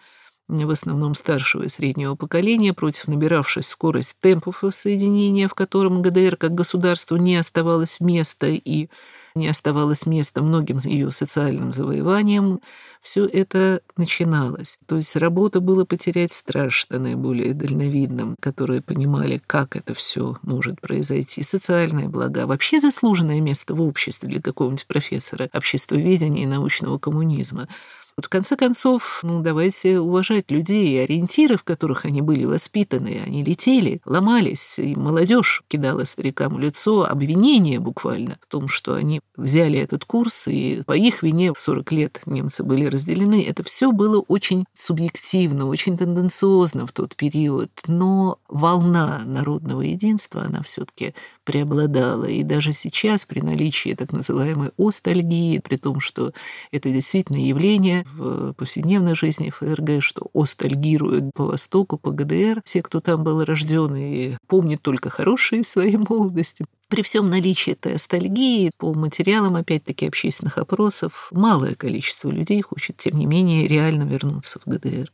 в 0.52 0.70
основном 0.70 1.16
старшего 1.16 1.64
и 1.64 1.70
среднего 1.70 2.16
поколения, 2.16 2.74
против 2.74 3.08
набиравшей 3.08 3.64
скорость 3.64 4.18
темпов 4.20 4.64
воссоединения, 4.64 5.48
в 5.48 5.54
котором 5.54 6.02
ГДР 6.02 6.36
как 6.36 6.54
государству 6.54 7.16
не 7.16 7.38
оставалось 7.38 8.02
места 8.02 8.48
и 8.48 8.90
не 9.34 9.48
оставалось 9.48 10.06
места 10.06 10.42
многим 10.44 10.80
ее 10.80 11.10
социальным 11.10 11.72
завоеваниям, 11.72 12.60
все 13.02 13.26
это 13.26 13.82
начиналось. 13.96 14.78
То 14.88 14.98
есть 14.98 15.16
работа 15.16 15.62
было 15.62 15.86
потерять 15.86 16.34
страшно 16.34 17.00
наиболее 17.00 17.54
дальновидным, 17.54 18.36
которые 18.42 18.82
понимали, 18.82 19.42
как 19.48 19.78
это 19.78 19.94
все 19.94 20.38
может 20.42 20.82
произойти. 20.82 21.44
Социальные 21.44 22.10
блага, 22.10 22.46
вообще 22.46 22.82
заслуженное 22.82 23.40
место 23.40 23.74
в 23.74 23.82
обществе 23.82 24.28
для 24.28 24.42
какого-нибудь 24.42 24.86
профессора 24.86 25.50
обществоведения 25.54 26.44
и 26.44 26.48
научного 26.48 27.00
коммунизма– 27.00 27.70
в 28.18 28.30
конце 28.30 28.56
концов, 28.56 29.22
ну, 29.24 29.42
давайте 29.42 30.00
уважать 30.00 30.52
людей 30.52 30.88
и 30.90 30.98
ориентиры, 30.98 31.58
в 31.58 31.64
которых 31.64 32.06
они 32.06 32.22
были 32.22 32.46
воспитаны. 32.46 33.22
Они 33.26 33.44
летели, 33.44 34.02
ломались, 34.06 34.80
и 34.80 34.96
молодежь 34.96 35.64
кидала 35.68 36.06
старикам 36.06 36.56
в 36.56 36.60
лицо 36.60 37.06
обвинения 37.06 37.80
буквально 37.80 38.38
в 38.42 38.48
том, 38.48 38.68
что 38.68 38.94
они 38.94 39.22
взяли 39.36 39.80
этот 39.80 40.06
курс, 40.06 40.48
и 40.48 40.84
по 40.86 40.94
их 40.94 41.24
вине 41.24 41.54
в 41.54 41.62
40 41.62 41.92
лет 41.92 42.22
немцы 42.26 42.64
были 42.64 42.86
разделены. 42.86 43.44
Это 43.44 43.64
все 43.64 43.92
было 43.92 44.20
очень 44.20 44.66
субъективно, 44.74 45.68
очень 45.68 45.98
тенденциозно 45.98 46.86
в 46.86 46.92
тот 46.92 47.16
период, 47.16 47.72
но 47.88 48.40
волна 48.48 49.22
народного 49.26 49.82
единства, 49.82 50.44
она 50.44 50.62
все-таки 50.64 51.14
преобладала. 51.44 52.26
И 52.26 52.44
даже 52.44 52.72
сейчас 52.72 53.26
при 53.26 53.42
наличии 53.42 53.96
так 53.96 54.12
называемой 54.12 54.72
остальгии, 54.78 55.60
при 55.60 55.78
том, 55.78 56.00
что 56.00 56.34
это 56.72 56.90
действительно 56.90 57.38
явление 57.38 58.01
в 58.06 58.54
повседневной 58.54 59.16
жизни 59.16 59.50
ФРГ, 59.50 60.02
что 60.02 60.28
остальгируют 60.34 61.32
по 61.34 61.46
Востоку, 61.46 61.98
по 61.98 62.12
ГДР, 62.12 62.62
те, 62.64 62.82
кто 62.82 63.00
там 63.00 63.24
был 63.24 63.44
рожден 63.44 63.96
и 63.96 64.38
помнит 64.48 64.82
только 64.82 65.10
хорошие 65.10 65.64
своей 65.64 65.98
молодости. 65.98 66.66
При 66.90 67.04
всем 67.04 67.30
наличии 67.30 67.74
этой 67.74 67.94
ностальгии, 67.94 68.72
по 68.78 68.94
материалам, 68.94 69.56
опять-таки, 69.56 70.08
общественных 70.08 70.58
опросов, 70.58 71.30
малое 71.32 71.76
количество 71.76 72.30
людей 72.30 72.62
хочет, 72.62 72.98
тем 72.98 73.18
не 73.18 73.26
менее, 73.26 73.68
реально 73.68 74.04
вернуться 74.04 74.60
в 74.60 74.70
ГДР. 74.70 75.12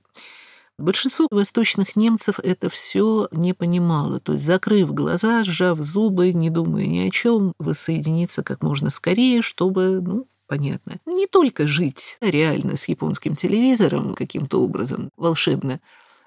Большинство 0.80 1.28
восточных 1.32 1.96
немцев 1.96 2.40
это 2.40 2.70
все 2.70 3.28
не 3.32 3.54
понимало, 3.54 4.20
то 4.20 4.34
есть 4.34 4.46
закрыв 4.46 4.94
глаза, 4.94 5.44
сжав 5.44 5.82
зубы, 5.82 6.32
не 6.34 6.52
думая 6.52 6.86
ни 6.86 7.00
о 7.00 7.10
чем, 7.10 7.54
воссоединиться 7.58 8.44
как 8.44 8.62
можно 8.62 8.92
скорее, 8.92 9.42
чтобы, 9.42 10.00
ну, 10.02 10.28
понятно, 10.48 10.98
не 11.06 11.28
только 11.28 11.68
жить 11.68 12.18
реально 12.22 12.78
с 12.78 12.88
японским 12.88 13.36
телевизором 13.36 14.16
каким-то 14.16 14.62
образом 14.62 15.10
волшебно, 15.18 15.80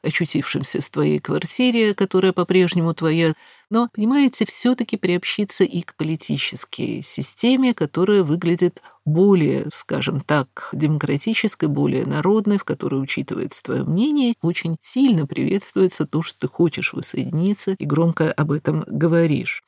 очутившимся 0.03 0.81
в 0.81 0.91
твоей 0.91 1.19
квартире, 1.19 1.95
которая 1.95 2.33
по-прежнему 2.33 2.95
твоя, 2.95 3.35
но, 3.71 3.89
понимаете, 3.93 4.47
все-таки 4.47 4.97
приобщиться 4.97 5.65
и 5.65 5.83
к 5.83 5.95
политической 5.95 7.03
системе, 7.03 7.75
которая 7.75 8.23
выглядит 8.23 8.83
более, 9.05 9.67
скажем 9.73 10.23
так, 10.23 10.71
демократической, 10.73 11.67
более 11.67 12.07
народной, 12.07 12.59
в 12.59 12.65
которой 12.65 13.03
учитывается 13.03 13.63
твое 13.63 13.85
мнение, 13.85 14.35
очень 14.43 14.77
сильно 14.81 15.27
приветствуется 15.27 16.07
то, 16.07 16.23
что 16.23 16.41
ты 16.41 16.49
хочешь 16.49 16.93
воссоединиться 16.93 17.75
и 17.79 17.85
громко 17.85 18.33
об 18.33 18.53
этом 18.53 18.85
говоришь. 18.87 19.63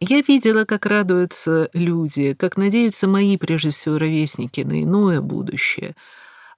Я 0.00 0.20
видела, 0.22 0.64
как 0.64 0.86
радуются 0.86 1.70
люди, 1.72 2.34
как 2.34 2.56
надеются 2.56 3.06
мои, 3.08 3.36
прежде 3.36 3.70
всего, 3.70 3.98
ровесники 3.98 4.60
на 4.60 4.82
иное 4.82 5.20
будущее– 5.20 5.94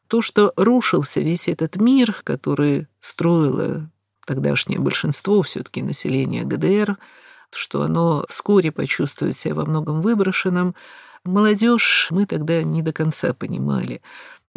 то, 0.09 0.23
что 0.23 0.53
рушился 0.57 1.21
весь 1.21 1.49
этот 1.49 1.77
мир, 1.77 2.21
который 2.25 2.87
строило 3.01 3.91
тогдашнее 4.25 4.79
большинство 4.79 5.43
все-таки 5.43 5.83
населения 5.83 6.45
ГДР, 6.45 6.97
что 7.53 7.83
оно 7.83 8.25
вскоре 8.29 8.73
почувствует 8.73 9.39
себя 9.39 9.55
во 9.55 9.67
многом 9.67 10.03
выброшенным, 10.03 10.75
молодежь 11.25 12.09
мы 12.11 12.27
тогда 12.27 12.63
не 12.63 12.83
до 12.83 12.93
конца 12.93 13.35
понимали. 13.35 14.01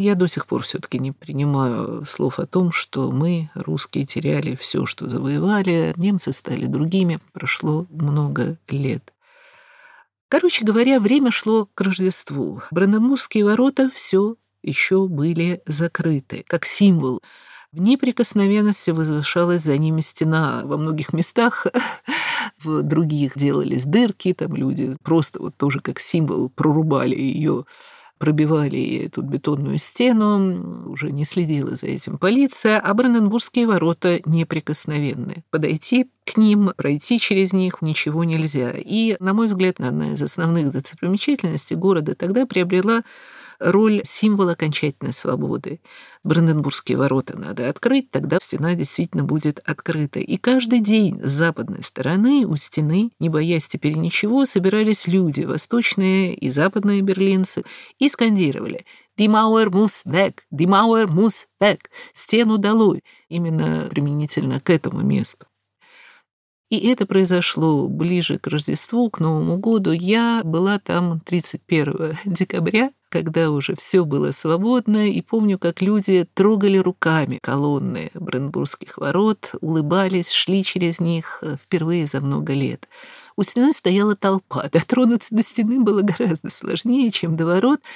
Я 0.00 0.14
до 0.14 0.28
сих 0.28 0.46
пор 0.46 0.62
все-таки 0.62 0.98
не 0.98 1.12
принимаю 1.12 2.06
слов 2.06 2.38
о 2.38 2.46
том, 2.46 2.72
что 2.72 3.10
мы, 3.10 3.50
русские, 3.54 4.06
теряли 4.06 4.56
все, 4.56 4.86
что 4.86 5.10
завоевали, 5.10 5.92
немцы 5.98 6.32
стали 6.32 6.64
другими, 6.64 7.18
прошло 7.34 7.86
много 7.90 8.56
лет. 8.70 9.12
Короче 10.28 10.64
говоря, 10.64 11.00
время 11.00 11.30
шло 11.30 11.68
к 11.74 11.82
Рождеству. 11.82 12.62
Бранденбургские 12.70 13.44
ворота 13.44 13.90
все 13.94 14.36
еще 14.62 15.06
были 15.06 15.60
закрыты, 15.66 16.46
как 16.48 16.64
символ. 16.64 17.20
В 17.70 17.78
неприкосновенности 17.82 18.92
возвышалась 18.92 19.60
за 19.60 19.76
ними 19.76 20.00
стена. 20.00 20.62
Во 20.64 20.78
многих 20.78 21.12
местах, 21.12 21.66
в 22.58 22.82
других 22.82 23.36
делались 23.36 23.84
дырки, 23.84 24.32
там 24.32 24.56
люди 24.56 24.96
просто 25.02 25.42
вот 25.42 25.58
тоже 25.58 25.80
как 25.80 26.00
символ 26.00 26.48
прорубали 26.48 27.16
ее 27.16 27.66
пробивали 28.20 29.06
эту 29.06 29.22
бетонную 29.22 29.78
стену, 29.78 30.84
уже 30.90 31.10
не 31.10 31.24
следила 31.24 31.74
за 31.74 31.86
этим 31.86 32.18
полиция, 32.18 32.78
а 32.78 32.92
Бранденбургские 32.92 33.66
ворота 33.66 34.20
неприкосновенны. 34.26 35.42
Подойти 35.50 36.10
к 36.26 36.36
ним, 36.36 36.72
пройти 36.76 37.18
через 37.18 37.54
них 37.54 37.80
ничего 37.80 38.22
нельзя. 38.24 38.72
И, 38.76 39.16
на 39.20 39.32
мой 39.32 39.46
взгляд, 39.46 39.80
одна 39.80 40.12
из 40.12 40.20
основных 40.20 40.70
достопримечательностей 40.70 41.76
города 41.76 42.14
тогда 42.14 42.44
приобрела 42.44 43.04
роль 43.60 44.00
символа 44.04 44.52
окончательной 44.52 45.12
свободы. 45.12 45.80
Бранденбургские 46.24 46.98
ворота 46.98 47.38
надо 47.38 47.68
открыть, 47.68 48.10
тогда 48.10 48.38
стена 48.40 48.74
действительно 48.74 49.22
будет 49.22 49.60
открыта. 49.64 50.18
И 50.18 50.36
каждый 50.38 50.80
день 50.80 51.20
с 51.22 51.30
западной 51.30 51.84
стороны 51.84 52.46
у 52.46 52.56
стены, 52.56 53.10
не 53.20 53.28
боясь 53.28 53.68
теперь 53.68 53.96
ничего, 53.96 54.46
собирались 54.46 55.06
люди, 55.06 55.42
восточные 55.42 56.34
и 56.34 56.50
западные 56.50 57.02
берлинцы, 57.02 57.64
и 57.98 58.08
скандировали 58.08 58.84
«Die 59.18 59.28
Mauer 59.28 59.70
muss 59.70 60.04
weg! 60.06 60.40
Die 60.50 60.66
Mauer 60.66 61.06
muss 61.06 61.46
weg!» 61.60 61.90
«Стену 62.14 62.58
долой!» 62.58 63.04
Именно 63.28 63.88
применительно 63.90 64.60
к 64.60 64.70
этому 64.70 65.02
месту. 65.02 65.46
И 66.70 66.78
это 66.88 67.04
произошло 67.04 67.88
ближе 67.88 68.38
к 68.38 68.46
Рождеству, 68.46 69.10
к 69.10 69.18
Новому 69.18 69.58
году. 69.58 69.90
Я 69.90 70.42
была 70.44 70.78
там 70.78 71.20
31 71.20 72.16
декабря 72.24 72.92
когда 73.10 73.50
уже 73.50 73.74
все 73.76 74.04
было 74.04 74.30
свободно, 74.30 75.10
и 75.10 75.20
помню, 75.20 75.58
как 75.58 75.82
люди 75.82 76.26
трогали 76.32 76.78
руками 76.78 77.38
колонны 77.42 78.10
Бренбургских 78.14 78.96
ворот, 78.96 79.54
улыбались, 79.60 80.30
шли 80.30 80.64
через 80.64 81.00
них 81.00 81.40
э, 81.42 81.56
впервые 81.62 82.06
за 82.06 82.20
много 82.20 82.54
лет. 82.54 82.88
У 83.36 83.42
стены 83.42 83.72
стояла 83.72 84.16
толпа. 84.16 84.68
Дотронуться 84.72 85.34
до 85.34 85.42
стены 85.42 85.80
было 85.80 86.02
гораздо 86.18 86.48
сложнее, 86.48 87.10
чем 87.10 87.36
до 87.36 87.44
ворот— 87.44 87.80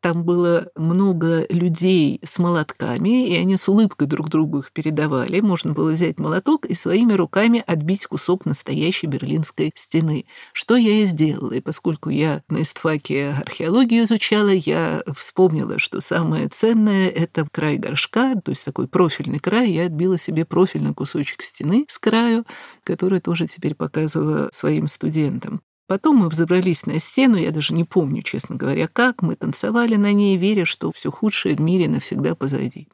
там 0.00 0.24
было 0.24 0.68
много 0.74 1.46
людей 1.50 2.20
с 2.24 2.38
молотками, 2.38 3.28
и 3.28 3.36
они 3.36 3.56
с 3.56 3.68
улыбкой 3.68 4.06
друг 4.06 4.28
другу 4.28 4.60
их 4.60 4.72
передавали. 4.72 5.40
Можно 5.40 5.72
было 5.72 5.90
взять 5.92 6.18
молоток 6.18 6.66
и 6.66 6.74
своими 6.74 7.12
руками 7.12 7.62
отбить 7.66 8.06
кусок 8.06 8.46
настоящей 8.46 9.06
берлинской 9.06 9.72
стены. 9.74 10.24
Что 10.52 10.76
я 10.76 11.00
и 11.00 11.04
сделала. 11.04 11.52
И 11.52 11.60
поскольку 11.60 12.08
я 12.10 12.42
на 12.48 12.62
истфаке 12.62 13.30
археологию 13.30 14.04
изучала, 14.04 14.48
я 14.50 15.02
вспомнила, 15.14 15.78
что 15.78 16.00
самое 16.00 16.48
ценное— 16.48 17.08
это 17.10 17.46
край 17.50 17.76
горшка, 17.76 18.34
то 18.36 18.50
есть 18.50 18.64
такой 18.64 18.88
профильный 18.88 19.38
край. 19.38 19.70
Я 19.70 19.86
отбила 19.86 20.18
себе 20.18 20.44
профильный 20.44 20.94
кусочек 20.94 21.42
стены 21.42 21.84
с 21.88 21.98
краю, 21.98 22.44
который 22.84 23.20
тоже 23.20 23.46
теперь 23.46 23.74
показываю 23.74 24.48
своим 24.52 24.88
студентам. 24.88 25.60
Потом 25.90 26.18
мы 26.18 26.28
взобрались 26.28 26.86
на 26.86 27.00
стену, 27.00 27.34
я 27.34 27.50
даже 27.50 27.74
не 27.74 27.82
помню, 27.82 28.22
честно 28.22 28.54
говоря, 28.54 28.86
как. 28.86 29.22
Мы 29.22 29.34
танцевали 29.34 29.96
на 29.96 30.12
ней, 30.12 30.36
веря, 30.36 30.64
что 30.64 30.92
все 30.92 31.10
худшее 31.10 31.56
в 31.56 31.60
мире 31.60 31.88
навсегда 31.88 32.36
позади. 32.36 32.86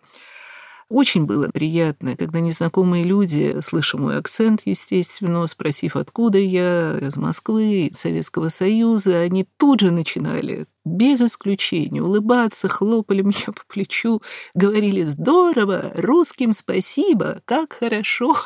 Очень 0.89 1.27
было 1.27 1.51
приятно, 1.53 2.17
когда 2.17 2.41
незнакомые 2.41 3.05
люди, 3.05 3.61
слыша 3.61 3.99
мой 3.99 4.17
акцент, 4.17 4.63
естественно, 4.65 5.47
спросив, 5.47 5.95
откуда 5.95 6.39
я, 6.39 6.97
из 6.99 7.19
Москвы, 7.19 7.89
из 7.89 7.99
Советского 7.99 8.49
Союза, 8.49 9.21
они 9.21 9.47
тут 9.59 9.81
же 9.81 9.91
начинали, 9.91 10.65
без 10.87 11.21
исключения, 11.21 12.01
улыбаться, 12.01 12.71
хлопали 12.71 13.21
меня 13.21 13.49
по 13.49 13.63
плечу, 13.69 14.23
говорили 14.55 15.03
«Здорово! 15.03 15.93
Русским 15.97 16.55
спасибо! 16.55 17.43
Как 17.45 17.75
хорошо!» 17.75 18.39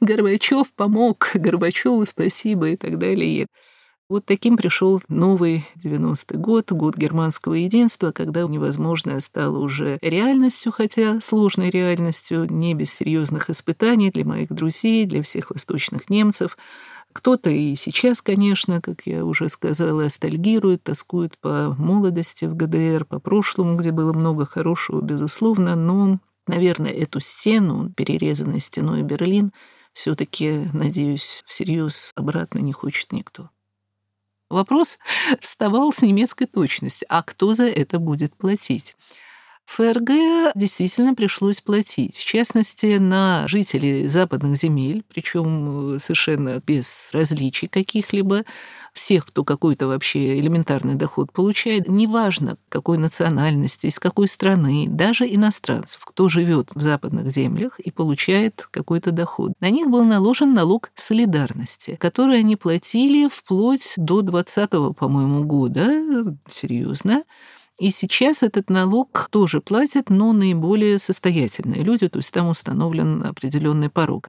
Горбачев 0.00 0.72
помог, 0.74 1.30
Горбачеву 1.34 2.04
спасибо 2.06 2.70
и 2.70 2.76
так 2.76 2.98
далее. 2.98 3.46
Вот 4.08 4.24
таким 4.24 4.56
пришел 4.56 5.02
новый 5.08 5.66
90-й 5.82 6.38
год, 6.38 6.70
год 6.70 6.96
германского 6.96 7.54
единства, 7.54 8.12
когда 8.12 8.42
невозможное 8.44 9.18
стало 9.18 9.58
уже 9.58 9.98
реальностью, 10.00 10.70
хотя 10.70 11.20
сложной 11.20 11.70
реальностью, 11.70 12.46
не 12.48 12.74
без 12.74 12.92
серьезных 12.92 13.50
испытаний 13.50 14.12
для 14.12 14.24
моих 14.24 14.50
друзей, 14.50 15.06
для 15.06 15.22
всех 15.24 15.50
восточных 15.50 16.08
немцев. 16.08 16.56
Кто-то 17.12 17.50
и 17.50 17.74
сейчас, 17.74 18.22
конечно, 18.22 18.80
как 18.80 19.06
я 19.06 19.24
уже 19.24 19.48
сказала, 19.48 20.02
ностальгирует, 20.02 20.84
тоскует 20.84 21.36
по 21.40 21.74
молодости 21.76 22.44
в 22.44 22.54
ГДР, 22.54 23.06
по 23.06 23.18
прошлому, 23.18 23.76
где 23.76 23.90
было 23.90 24.12
много 24.12 24.46
хорошего, 24.46 25.00
безусловно, 25.00 25.74
но 25.74 26.20
Наверное, 26.46 26.92
эту 26.92 27.20
стену, 27.20 27.92
перерезанную 27.96 28.60
стеной 28.60 29.02
Берлин, 29.02 29.52
все-таки, 29.92 30.68
надеюсь, 30.72 31.42
всерьез 31.46 32.12
обратно 32.14 32.58
не 32.60 32.72
хочет 32.72 33.12
никто. 33.12 33.50
Вопрос 34.48 34.98
вставал 35.40 35.92
с 35.92 36.02
немецкой 36.02 36.46
точностью. 36.46 37.06
А 37.10 37.22
кто 37.22 37.54
за 37.54 37.64
это 37.68 37.98
будет 37.98 38.36
платить? 38.36 38.96
ФРГ 39.66 40.52
действительно 40.54 41.14
пришлось 41.14 41.60
платить, 41.60 42.16
в 42.16 42.24
частности, 42.24 42.96
на 42.96 43.46
жителей 43.48 44.06
западных 44.08 44.56
земель, 44.56 45.04
причем 45.08 45.96
э, 45.96 45.98
совершенно 45.98 46.62
без 46.64 47.10
различий 47.12 47.68
каких-либо, 47.68 48.44
всех, 48.96 49.26
кто 49.26 49.44
какой-то 49.44 49.88
вообще 49.88 50.38
элементарный 50.38 50.94
доход 50.94 51.30
получает, 51.30 51.86
неважно, 51.88 52.56
какой 52.70 52.96
национальности, 52.96 53.88
из 53.88 53.98
какой 53.98 54.26
страны, 54.26 54.86
даже 54.88 55.26
иностранцев, 55.26 56.02
кто 56.04 56.28
живет 56.28 56.70
в 56.74 56.80
западных 56.80 57.30
землях 57.30 57.78
и 57.78 57.90
получает 57.90 58.66
какой-то 58.70 59.10
доход. 59.10 59.52
На 59.60 59.68
них 59.68 59.88
был 59.88 60.04
наложен 60.04 60.54
налог 60.54 60.90
солидарности, 60.94 61.96
который 62.00 62.38
они 62.38 62.56
платили 62.56 63.28
вплоть 63.28 63.94
до 63.98 64.22
20 64.22 64.70
по-моему, 64.96 65.44
года, 65.44 66.36
серьезно, 66.50 67.22
и 67.78 67.90
сейчас 67.90 68.42
этот 68.42 68.70
налог 68.70 69.28
тоже 69.30 69.60
платят, 69.60 70.08
но 70.10 70.32
наиболее 70.32 70.98
состоятельные 70.98 71.82
люди, 71.82 72.08
то 72.08 72.18
есть 72.18 72.32
там 72.32 72.48
установлен 72.48 73.24
определенный 73.24 73.90
порог. 73.90 74.28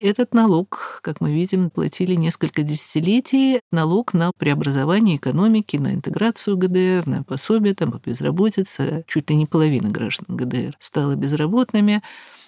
Этот 0.00 0.34
налог, 0.34 0.98
как 1.02 1.20
мы 1.20 1.32
видим, 1.32 1.70
платили 1.70 2.16
несколько 2.16 2.64
десятилетий. 2.64 3.60
Налог 3.70 4.14
на 4.14 4.32
преобразование 4.36 5.16
экономики, 5.16 5.76
на 5.76 5.94
интеграцию 5.94 6.56
ГДР, 6.56 7.04
на 7.06 7.22
пособие 7.22 7.72
там, 7.76 7.92
по 7.92 7.98
безработице. 8.04 9.04
Чуть 9.06 9.30
ли 9.30 9.36
не 9.36 9.46
половина 9.46 9.90
граждан 9.90 10.36
ГДР 10.36 10.76
стала 10.80 11.14
безработными 11.14 12.02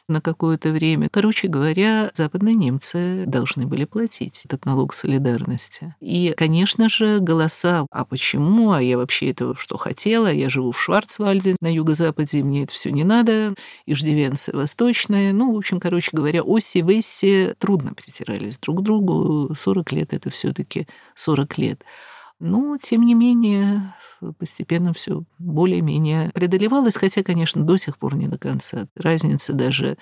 на 0.09 0.21
какое-то 0.21 0.71
время. 0.71 1.09
Короче 1.11 1.49
говоря, 1.49 2.11
западные 2.15 2.55
немцы 2.55 3.25
должны 3.27 3.67
были 3.67 3.85
платить 3.85 4.45
этот 4.45 4.67
налог 4.67 4.93
солидарности. 4.93 5.95
И, 6.01 6.35
конечно 6.37 6.89
же, 6.89 7.21
голоса 7.21 7.87
«а 7.91 8.05
почему?», 8.05 8.73
«а 8.73 8.83
я 8.83 8.99
вообще 8.99 9.31
этого 9.31 9.57
что 9.57 9.77
хотела?», 9.77 10.33
«я 10.33 10.51
живу 10.51 10.73
в 10.73 10.81
Шварцвальде 10.81 11.57
на 11.61 11.73
юго-западе, 11.73 12.43
мне 12.43 12.65
это 12.65 12.73
все 12.73 12.91
не 12.91 13.05
надо», 13.05 13.55
«иждивенцы 13.87 14.55
восточные». 14.55 15.33
Ну, 15.33 15.55
в 15.55 15.57
общем, 15.57 15.81
короче 15.81 16.11
говоря, 16.13 16.43
оси 16.43 16.83
Весси 16.83 17.55
трудно 17.59 17.95
притирались 17.95 18.59
друг 18.59 18.81
к 18.81 18.83
другу. 18.83 19.55
40 19.55 19.93
лет— 19.93 20.09
это 20.13 20.31
все 20.31 20.53
таки 20.53 20.87
40 21.15 21.59
лет. 21.59 21.83
Но, 22.45 22.77
тем 22.77 23.07
не 23.07 23.15
менее, 23.15 23.95
постепенно 24.39 24.93
все 24.93 25.23
более-менее 25.39 26.31
преодолевалось, 26.35 26.95
хотя, 26.95 27.23
конечно, 27.23 27.63
до 27.63 27.79
сих 27.79 27.97
пор 27.97 28.17
не 28.17 28.29
до 28.29 28.37
конца. 28.37 28.87
Разница 28.97 29.55
даже 29.55 29.97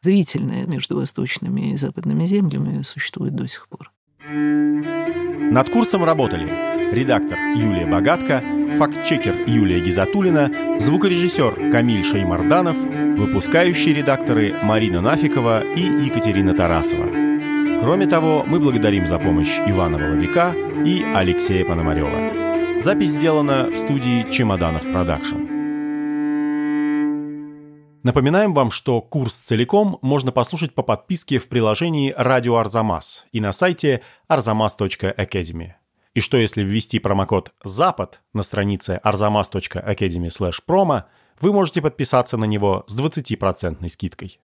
зрительная 0.00 0.64
между 0.68 0.94
восточными 0.94 1.72
и 1.72 1.76
западными 1.76 2.24
землями 2.24 2.82
существует 2.82 3.34
до 3.34 3.48
сих 3.48 3.66
пор. 3.68 3.90
Над 4.30 5.70
курсом 5.70 6.04
работали 6.04 6.48
редактор 6.92 7.36
Юлия 7.56 7.86
Богатко, 7.86 8.44
фактчекер 8.78 9.34
Юлия 9.48 9.80
Гизатулина, 9.80 10.78
звукорежиссер 10.78 11.72
Камиль 11.72 12.04
Шеймарданов, 12.04 12.76
выпускающие 12.76 13.92
редакторы 13.92 14.54
Марина 14.62 15.00
Нафикова 15.00 15.64
и 15.64 15.80
Екатерина 15.80 16.54
Тарасова. 16.54 17.27
Кроме 17.80 18.06
того, 18.06 18.44
мы 18.46 18.60
благодарим 18.60 19.06
за 19.06 19.18
помощь 19.18 19.58
Ивана 19.66 19.98
Воловика 19.98 20.54
и 20.84 21.02
Алексея 21.14 21.64
Пономарева. 21.64 22.82
Запись 22.82 23.12
сделана 23.12 23.70
в 23.70 23.76
студии 23.76 24.30
«Чемоданов 24.30 24.82
Продакшн». 24.92 25.36
Напоминаем 28.02 28.52
вам, 28.54 28.70
что 28.70 29.00
курс 29.00 29.34
целиком 29.34 29.98
можно 30.02 30.32
послушать 30.32 30.74
по 30.74 30.82
подписке 30.82 31.38
в 31.38 31.48
приложении 31.48 32.12
«Радио 32.16 32.56
Арзамас» 32.56 33.26
и 33.32 33.40
на 33.40 33.52
сайте 33.52 34.02
arzamas.academy. 34.28 35.72
И 36.14 36.20
что 36.20 36.36
если 36.36 36.62
ввести 36.62 36.98
промокод 36.98 37.52
«Запад» 37.62 38.20
на 38.32 38.42
странице 38.42 39.00
arzamas.academy/promo, 39.04 41.04
вы 41.40 41.52
можете 41.52 41.80
подписаться 41.80 42.36
на 42.36 42.44
него 42.44 42.84
с 42.88 42.98
20% 42.98 43.88
скидкой. 43.88 44.40